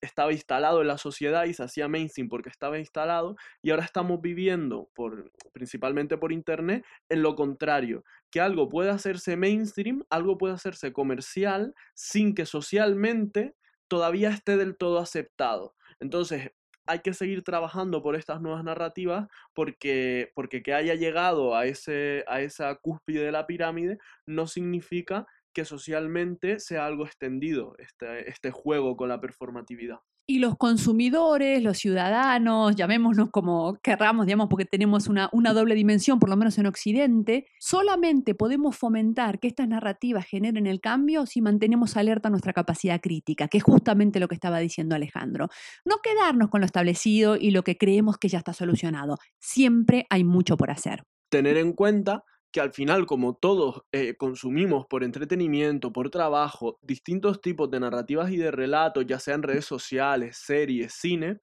estaba 0.00 0.32
instalado 0.32 0.80
en 0.80 0.88
la 0.88 0.98
sociedad 0.98 1.44
y 1.44 1.54
se 1.54 1.64
hacía 1.64 1.88
mainstream 1.88 2.28
porque 2.28 2.48
estaba 2.48 2.78
instalado 2.78 3.36
y 3.62 3.70
ahora 3.70 3.84
estamos 3.84 4.20
viviendo 4.20 4.90
por 4.94 5.32
principalmente 5.52 6.16
por 6.16 6.32
internet 6.32 6.84
en 7.08 7.22
lo 7.22 7.34
contrario, 7.34 8.04
que 8.30 8.40
algo 8.40 8.68
puede 8.68 8.90
hacerse 8.90 9.36
mainstream, 9.36 10.04
algo 10.10 10.38
puede 10.38 10.54
hacerse 10.54 10.92
comercial 10.92 11.74
sin 11.94 12.34
que 12.34 12.46
socialmente 12.46 13.54
todavía 13.88 14.30
esté 14.30 14.56
del 14.56 14.76
todo 14.76 14.98
aceptado. 14.98 15.74
Entonces, 16.00 16.52
hay 16.88 17.00
que 17.00 17.12
seguir 17.12 17.42
trabajando 17.44 18.02
por 18.02 18.16
estas 18.16 18.40
nuevas 18.40 18.64
narrativas 18.64 19.28
porque, 19.52 20.32
porque 20.34 20.62
que 20.62 20.72
haya 20.72 20.94
llegado 20.94 21.54
a, 21.54 21.66
ese, 21.66 22.24
a 22.28 22.40
esa 22.40 22.74
cúspide 22.76 23.24
de 23.24 23.32
la 23.32 23.46
pirámide 23.46 23.98
no 24.26 24.46
significa 24.46 25.26
que 25.58 25.64
socialmente 25.64 26.60
sea 26.60 26.86
algo 26.86 27.04
extendido 27.04 27.74
este, 27.78 28.30
este 28.30 28.52
juego 28.52 28.96
con 28.96 29.08
la 29.08 29.20
performatividad. 29.20 29.96
Y 30.24 30.38
los 30.38 30.56
consumidores, 30.56 31.64
los 31.64 31.78
ciudadanos, 31.78 32.76
llamémonos 32.76 33.30
como 33.32 33.76
querramos, 33.82 34.26
digamos, 34.26 34.46
porque 34.48 34.66
tenemos 34.66 35.08
una, 35.08 35.28
una, 35.32 35.52
doble 35.52 35.74
dimensión, 35.74 36.20
por 36.20 36.28
lo 36.28 36.36
menos 36.36 36.56
en 36.58 36.66
Occidente, 36.66 37.46
solamente 37.58 38.36
podemos 38.36 38.76
fomentar 38.76 39.40
que 39.40 39.48
estas 39.48 39.66
narrativas 39.66 40.26
generen 40.26 40.68
el 40.68 40.80
cambio 40.80 41.26
si 41.26 41.40
mantenemos 41.40 41.96
alerta 41.96 42.30
nuestra 42.30 42.52
capacidad 42.52 43.00
crítica, 43.00 43.48
que 43.48 43.58
es 43.58 43.64
justamente 43.64 44.20
lo 44.20 44.28
que 44.28 44.36
estaba 44.36 44.60
diciendo 44.60 44.94
Alejandro. 44.94 45.48
No 45.84 45.96
quedarnos 46.04 46.50
con 46.50 46.60
lo 46.60 46.66
establecido 46.66 47.34
y 47.34 47.50
lo 47.50 47.64
que 47.64 47.76
creemos 47.76 48.16
que 48.16 48.28
ya 48.28 48.38
está 48.38 48.52
solucionado. 48.52 49.16
Siempre 49.40 50.06
hay 50.08 50.22
mucho 50.22 50.56
por 50.56 50.70
hacer. 50.70 51.02
Tener 51.30 51.56
en 51.56 51.72
cuenta 51.72 52.22
que 52.50 52.60
al 52.60 52.72
final, 52.72 53.06
como 53.06 53.34
todos 53.34 53.82
eh, 53.92 54.16
consumimos 54.16 54.86
por 54.86 55.04
entretenimiento, 55.04 55.92
por 55.92 56.10
trabajo, 56.10 56.78
distintos 56.82 57.40
tipos 57.40 57.70
de 57.70 57.80
narrativas 57.80 58.30
y 58.30 58.36
de 58.36 58.50
relatos, 58.50 59.04
ya 59.06 59.18
sean 59.18 59.42
redes 59.42 59.66
sociales, 59.66 60.38
series, 60.38 60.94
cine, 60.94 61.40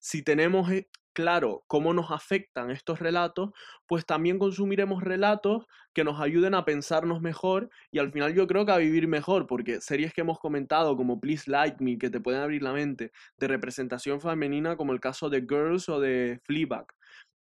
si 0.00 0.22
tenemos 0.22 0.70
eh, 0.70 0.88
claro 1.12 1.64
cómo 1.66 1.94
nos 1.94 2.10
afectan 2.10 2.70
estos 2.70 3.00
relatos, 3.00 3.50
pues 3.86 4.04
también 4.04 4.38
consumiremos 4.38 5.02
relatos 5.02 5.66
que 5.94 6.04
nos 6.04 6.20
ayuden 6.20 6.54
a 6.54 6.66
pensarnos 6.66 7.22
mejor 7.22 7.70
y 7.90 7.98
al 7.98 8.12
final 8.12 8.34
yo 8.34 8.46
creo 8.46 8.66
que 8.66 8.72
a 8.72 8.76
vivir 8.76 9.08
mejor, 9.08 9.46
porque 9.46 9.80
series 9.80 10.12
que 10.12 10.20
hemos 10.20 10.38
comentado 10.38 10.94
como 10.94 11.18
Please 11.18 11.50
Like 11.50 11.82
Me, 11.82 11.96
que 11.96 12.10
te 12.10 12.20
pueden 12.20 12.42
abrir 12.42 12.62
la 12.62 12.74
mente, 12.74 13.12
de 13.38 13.48
representación 13.48 14.20
femenina 14.20 14.76
como 14.76 14.92
el 14.92 15.00
caso 15.00 15.30
de 15.30 15.40
Girls 15.40 15.88
o 15.88 16.00
de 16.00 16.38
Fleabag, 16.44 16.86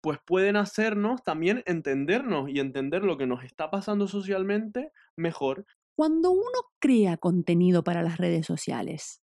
pues 0.00 0.18
pueden 0.24 0.56
hacernos 0.56 1.22
también 1.22 1.62
entendernos 1.66 2.48
y 2.48 2.60
entender 2.60 3.02
lo 3.02 3.18
que 3.18 3.26
nos 3.26 3.44
está 3.44 3.70
pasando 3.70 4.08
socialmente 4.08 4.92
mejor. 5.16 5.66
Cuando 5.94 6.30
uno 6.30 6.70
crea 6.78 7.16
contenido 7.16 7.84
para 7.84 8.02
las 8.02 8.18
redes 8.18 8.46
sociales, 8.46 9.20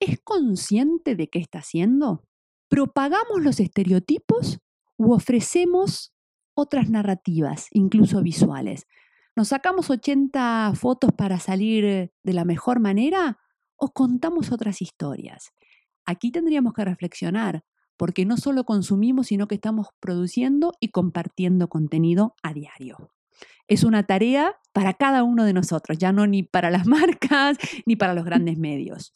¿es 0.00 0.20
consciente 0.22 1.16
de 1.16 1.28
qué 1.28 1.38
está 1.38 1.60
haciendo? 1.60 2.24
¿Propagamos 2.68 3.40
los 3.42 3.60
estereotipos 3.60 4.58
u 4.98 5.12
ofrecemos 5.12 6.12
otras 6.54 6.90
narrativas, 6.90 7.68
incluso 7.70 8.22
visuales? 8.22 8.86
¿Nos 9.34 9.48
sacamos 9.48 9.88
80 9.88 10.72
fotos 10.74 11.12
para 11.16 11.38
salir 11.38 12.12
de 12.22 12.32
la 12.32 12.44
mejor 12.44 12.80
manera 12.80 13.38
o 13.76 13.92
contamos 13.92 14.52
otras 14.52 14.82
historias? 14.82 15.52
Aquí 16.04 16.30
tendríamos 16.30 16.74
que 16.74 16.84
reflexionar 16.84 17.64
porque 17.98 18.24
no 18.24 18.38
solo 18.38 18.64
consumimos, 18.64 19.26
sino 19.26 19.48
que 19.48 19.56
estamos 19.56 19.88
produciendo 20.00 20.72
y 20.80 20.88
compartiendo 20.88 21.68
contenido 21.68 22.34
a 22.42 22.54
diario. 22.54 23.10
Es 23.66 23.84
una 23.84 24.04
tarea 24.04 24.56
para 24.72 24.94
cada 24.94 25.24
uno 25.24 25.44
de 25.44 25.52
nosotros, 25.52 25.98
ya 25.98 26.12
no 26.12 26.26
ni 26.26 26.42
para 26.42 26.70
las 26.70 26.86
marcas 26.86 27.58
ni 27.84 27.96
para 27.96 28.14
los 28.14 28.24
grandes 28.24 28.56
medios. 28.56 29.12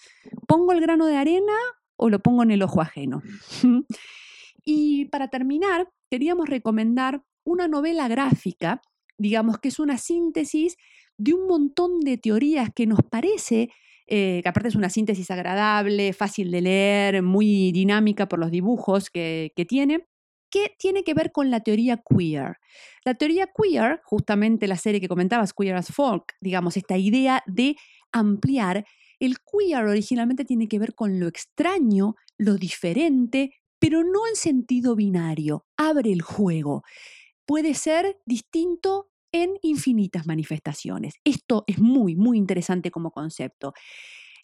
¿Pongo 0.46 0.72
el 0.72 0.80
grano 0.80 1.06
de 1.06 1.16
arena 1.16 1.54
o 1.96 2.10
lo 2.10 2.20
pongo 2.20 2.42
en 2.42 2.50
el 2.50 2.62
ojo 2.62 2.82
ajeno? 2.82 3.22
y 4.64 5.06
para 5.06 5.28
terminar, 5.28 5.88
queríamos 6.10 6.48
recomendar 6.48 7.22
una 7.44 7.68
novela 7.68 8.08
gráfica, 8.08 8.82
digamos 9.16 9.58
que 9.58 9.68
es 9.68 9.78
una 9.78 9.96
síntesis 9.96 10.76
de 11.16 11.34
un 11.34 11.46
montón 11.46 12.00
de 12.00 12.18
teorías 12.18 12.70
que 12.74 12.86
nos 12.86 13.00
parece 13.02 13.70
eh, 14.06 14.40
que 14.42 14.48
aparte 14.48 14.68
es 14.68 14.74
una 14.74 14.90
síntesis 14.90 15.30
agradable, 15.30 16.12
fácil 16.12 16.50
de 16.50 16.60
leer, 16.60 17.22
muy 17.22 17.72
dinámica 17.72 18.28
por 18.28 18.38
los 18.38 18.50
dibujos 18.50 19.10
que, 19.10 19.52
que 19.56 19.64
tiene, 19.64 20.06
que 20.50 20.74
tiene 20.78 21.02
que 21.02 21.14
ver 21.14 21.32
con 21.32 21.50
la 21.50 21.60
teoría 21.60 21.96
queer. 21.96 22.58
La 23.04 23.14
teoría 23.14 23.46
queer, 23.46 24.00
justamente 24.04 24.68
la 24.68 24.76
serie 24.76 25.00
que 25.00 25.08
comentabas, 25.08 25.54
Queer 25.54 25.76
as 25.76 25.92
Folk, 25.92 26.34
digamos, 26.40 26.76
esta 26.76 26.98
idea 26.98 27.42
de 27.46 27.76
ampliar, 28.12 28.84
el 29.18 29.36
queer 29.40 29.84
originalmente 29.84 30.44
tiene 30.44 30.68
que 30.68 30.78
ver 30.78 30.94
con 30.94 31.20
lo 31.20 31.28
extraño, 31.28 32.16
lo 32.36 32.56
diferente, 32.56 33.54
pero 33.78 34.02
no 34.04 34.26
en 34.28 34.36
sentido 34.36 34.94
binario, 34.94 35.64
abre 35.76 36.12
el 36.12 36.22
juego. 36.22 36.82
Puede 37.46 37.74
ser 37.74 38.20
distinto 38.26 39.11
en 39.32 39.58
infinitas 39.62 40.26
manifestaciones. 40.26 41.14
Esto 41.24 41.64
es 41.66 41.78
muy, 41.78 42.14
muy 42.14 42.38
interesante 42.38 42.90
como 42.90 43.10
concepto. 43.10 43.72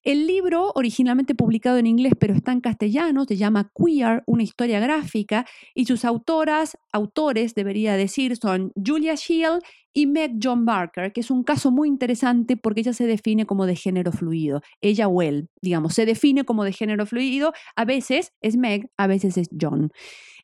El 0.04 0.26
libro, 0.26 0.72
originalmente 0.74 1.34
publicado 1.34 1.76
en 1.76 1.86
inglés, 1.86 2.12
pero 2.18 2.32
está 2.32 2.52
en 2.52 2.60
castellano, 2.60 3.24
se 3.24 3.36
llama 3.36 3.72
Queer, 3.74 4.22
una 4.26 4.44
historia 4.44 4.78
gráfica, 4.78 5.44
y 5.74 5.86
sus 5.86 6.04
autoras, 6.04 6.78
autores, 6.92 7.54
debería 7.54 7.96
decir, 7.96 8.36
son 8.36 8.72
Julia 8.74 9.16
Shield 9.16 9.60
y 9.92 10.06
Meg 10.06 10.36
John 10.40 10.64
Barker, 10.64 11.12
que 11.12 11.20
es 11.20 11.30
un 11.30 11.42
caso 11.42 11.72
muy 11.72 11.88
interesante 11.88 12.56
porque 12.56 12.80
ella 12.82 12.92
se 12.92 13.06
define 13.06 13.44
como 13.44 13.66
de 13.66 13.74
género 13.74 14.12
fluido. 14.12 14.62
Ella 14.80 15.08
o 15.08 15.20
él, 15.20 15.48
digamos, 15.60 15.94
se 15.94 16.06
define 16.06 16.44
como 16.44 16.62
de 16.62 16.72
género 16.72 17.04
fluido. 17.04 17.52
A 17.74 17.84
veces 17.84 18.32
es 18.40 18.56
Meg, 18.56 18.90
a 18.96 19.08
veces 19.08 19.36
es 19.36 19.48
John. 19.60 19.90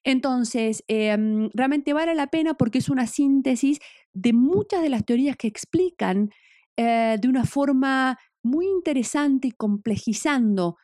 Entonces, 0.04 0.84
em, 0.86 1.48
realmente 1.54 1.92
vale 1.94 2.14
la 2.14 2.28
pena 2.28 2.54
porque 2.54 2.78
es 2.78 2.88
una 2.90 3.06
síntesis 3.06 3.78
de 4.12 4.32
muchas 4.32 4.82
de 4.82 4.90
las 4.90 5.04
teorías 5.04 5.36
que 5.36 5.48
explican 5.48 6.30
eh, 6.76 7.16
de 7.20 7.28
una 7.28 7.44
forma 7.44 8.18
muy 8.42 8.66
interesante 8.66 9.48
y 9.48 9.52
complejizando 9.52 10.76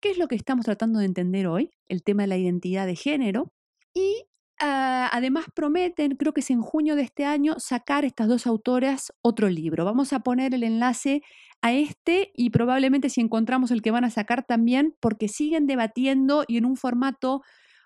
qué 0.00 0.10
es 0.10 0.18
lo 0.18 0.26
que 0.28 0.34
estamos 0.34 0.64
tratando 0.64 0.98
de 0.98 1.06
entender 1.06 1.46
hoy, 1.46 1.70
el 1.88 2.02
tema 2.02 2.22
de 2.24 2.28
la 2.28 2.38
identidad 2.38 2.86
de 2.86 2.96
género. 2.96 3.52
Y 3.94 4.24
ah, 4.60 5.10
además 5.12 5.46
prometen, 5.54 6.16
creo 6.16 6.32
que 6.32 6.40
es 6.40 6.50
en 6.50 6.62
junio 6.62 6.96
de 6.96 7.02
este 7.02 7.24
año, 7.24 7.56
sacar 7.58 8.04
estas 8.04 8.28
dos 8.28 8.46
autoras 8.46 9.12
otro 9.22 9.48
libro. 9.50 9.84
Vamos 9.84 10.12
a 10.12 10.20
poner 10.20 10.54
el 10.54 10.64
enlace 10.64 11.22
a 11.60 11.72
este 11.72 12.32
y 12.34 12.50
probablemente 12.50 13.10
si 13.10 13.20
encontramos 13.20 13.70
el 13.70 13.82
que 13.82 13.90
van 13.90 14.04
a 14.04 14.10
sacar 14.10 14.44
también, 14.44 14.96
porque 15.00 15.28
siguen 15.28 15.66
debatiendo 15.66 16.44
y 16.48 16.56
en 16.56 16.64
un 16.64 16.76
formato 16.76 17.42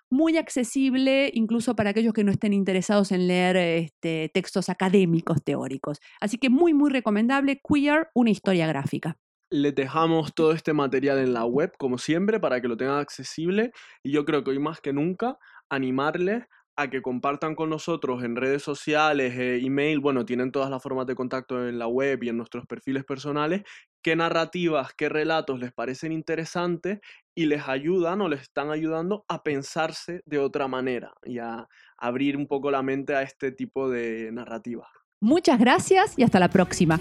muy 0.09 0.37
accesible 0.37 1.31
incluso 1.33 1.75
para 1.75 1.91
aquellos 1.91 2.13
que 2.13 2.23
no 2.23 2.31
estén 2.31 2.53
interesados 2.53 3.11
en 3.11 3.27
leer 3.27 3.57
este, 3.57 4.29
textos 4.33 4.69
académicos 4.69 5.43
teóricos. 5.43 5.99
Así 6.19 6.37
que 6.37 6.49
muy, 6.49 6.73
muy 6.73 6.89
recomendable, 6.89 7.61
Queer, 7.67 8.09
una 8.13 8.29
historia 8.29 8.67
gráfica. 8.67 9.17
Les 9.49 9.73
dejamos 9.73 10.33
todo 10.33 10.51
este 10.51 10.73
material 10.73 11.19
en 11.19 11.33
la 11.33 11.45
web, 11.45 11.71
como 11.77 11.97
siempre, 11.97 12.39
para 12.39 12.59
que 12.59 12.67
lo 12.67 12.75
tengan 12.75 12.99
accesible. 12.99 13.71
Y 14.03 14.11
yo 14.11 14.25
creo 14.25 14.43
que 14.43 14.51
hoy 14.51 14.59
más 14.59 14.81
que 14.81 14.91
nunca, 14.91 15.37
animarles 15.69 16.43
a 16.77 16.89
que 16.89 17.01
compartan 17.01 17.55
con 17.55 17.71
nosotros 17.71 18.23
en 18.23 18.35
redes 18.35 18.61
sociales, 18.61 19.33
eh, 19.37 19.59
email, 19.63 19.99
bueno, 19.99 20.25
tienen 20.25 20.51
todas 20.51 20.69
las 20.69 20.81
formas 20.81 21.07
de 21.07 21.15
contacto 21.15 21.67
en 21.67 21.79
la 21.79 21.87
web 21.87 22.23
y 22.23 22.29
en 22.29 22.37
nuestros 22.37 22.67
perfiles 22.67 23.03
personales, 23.03 23.63
qué 24.03 24.15
narrativas, 24.15 24.93
qué 24.95 25.09
relatos 25.09 25.59
les 25.59 25.73
parecen 25.73 26.11
interesantes 26.11 26.99
y 27.35 27.47
les 27.47 27.67
ayudan 27.67 28.21
o 28.21 28.29
les 28.29 28.41
están 28.41 28.69
ayudando 28.69 29.25
a 29.27 29.41
pensarse 29.41 30.21
de 30.25 30.37
otra 30.37 30.67
manera 30.67 31.13
y 31.23 31.39
a 31.39 31.67
abrir 31.97 32.37
un 32.37 32.47
poco 32.47 32.69
la 32.69 32.83
mente 32.83 33.15
a 33.15 33.23
este 33.23 33.51
tipo 33.51 33.89
de 33.89 34.31
narrativas. 34.31 34.87
Muchas 35.19 35.59
gracias 35.59 36.13
y 36.17 36.23
hasta 36.23 36.39
la 36.39 36.49
próxima. 36.49 36.99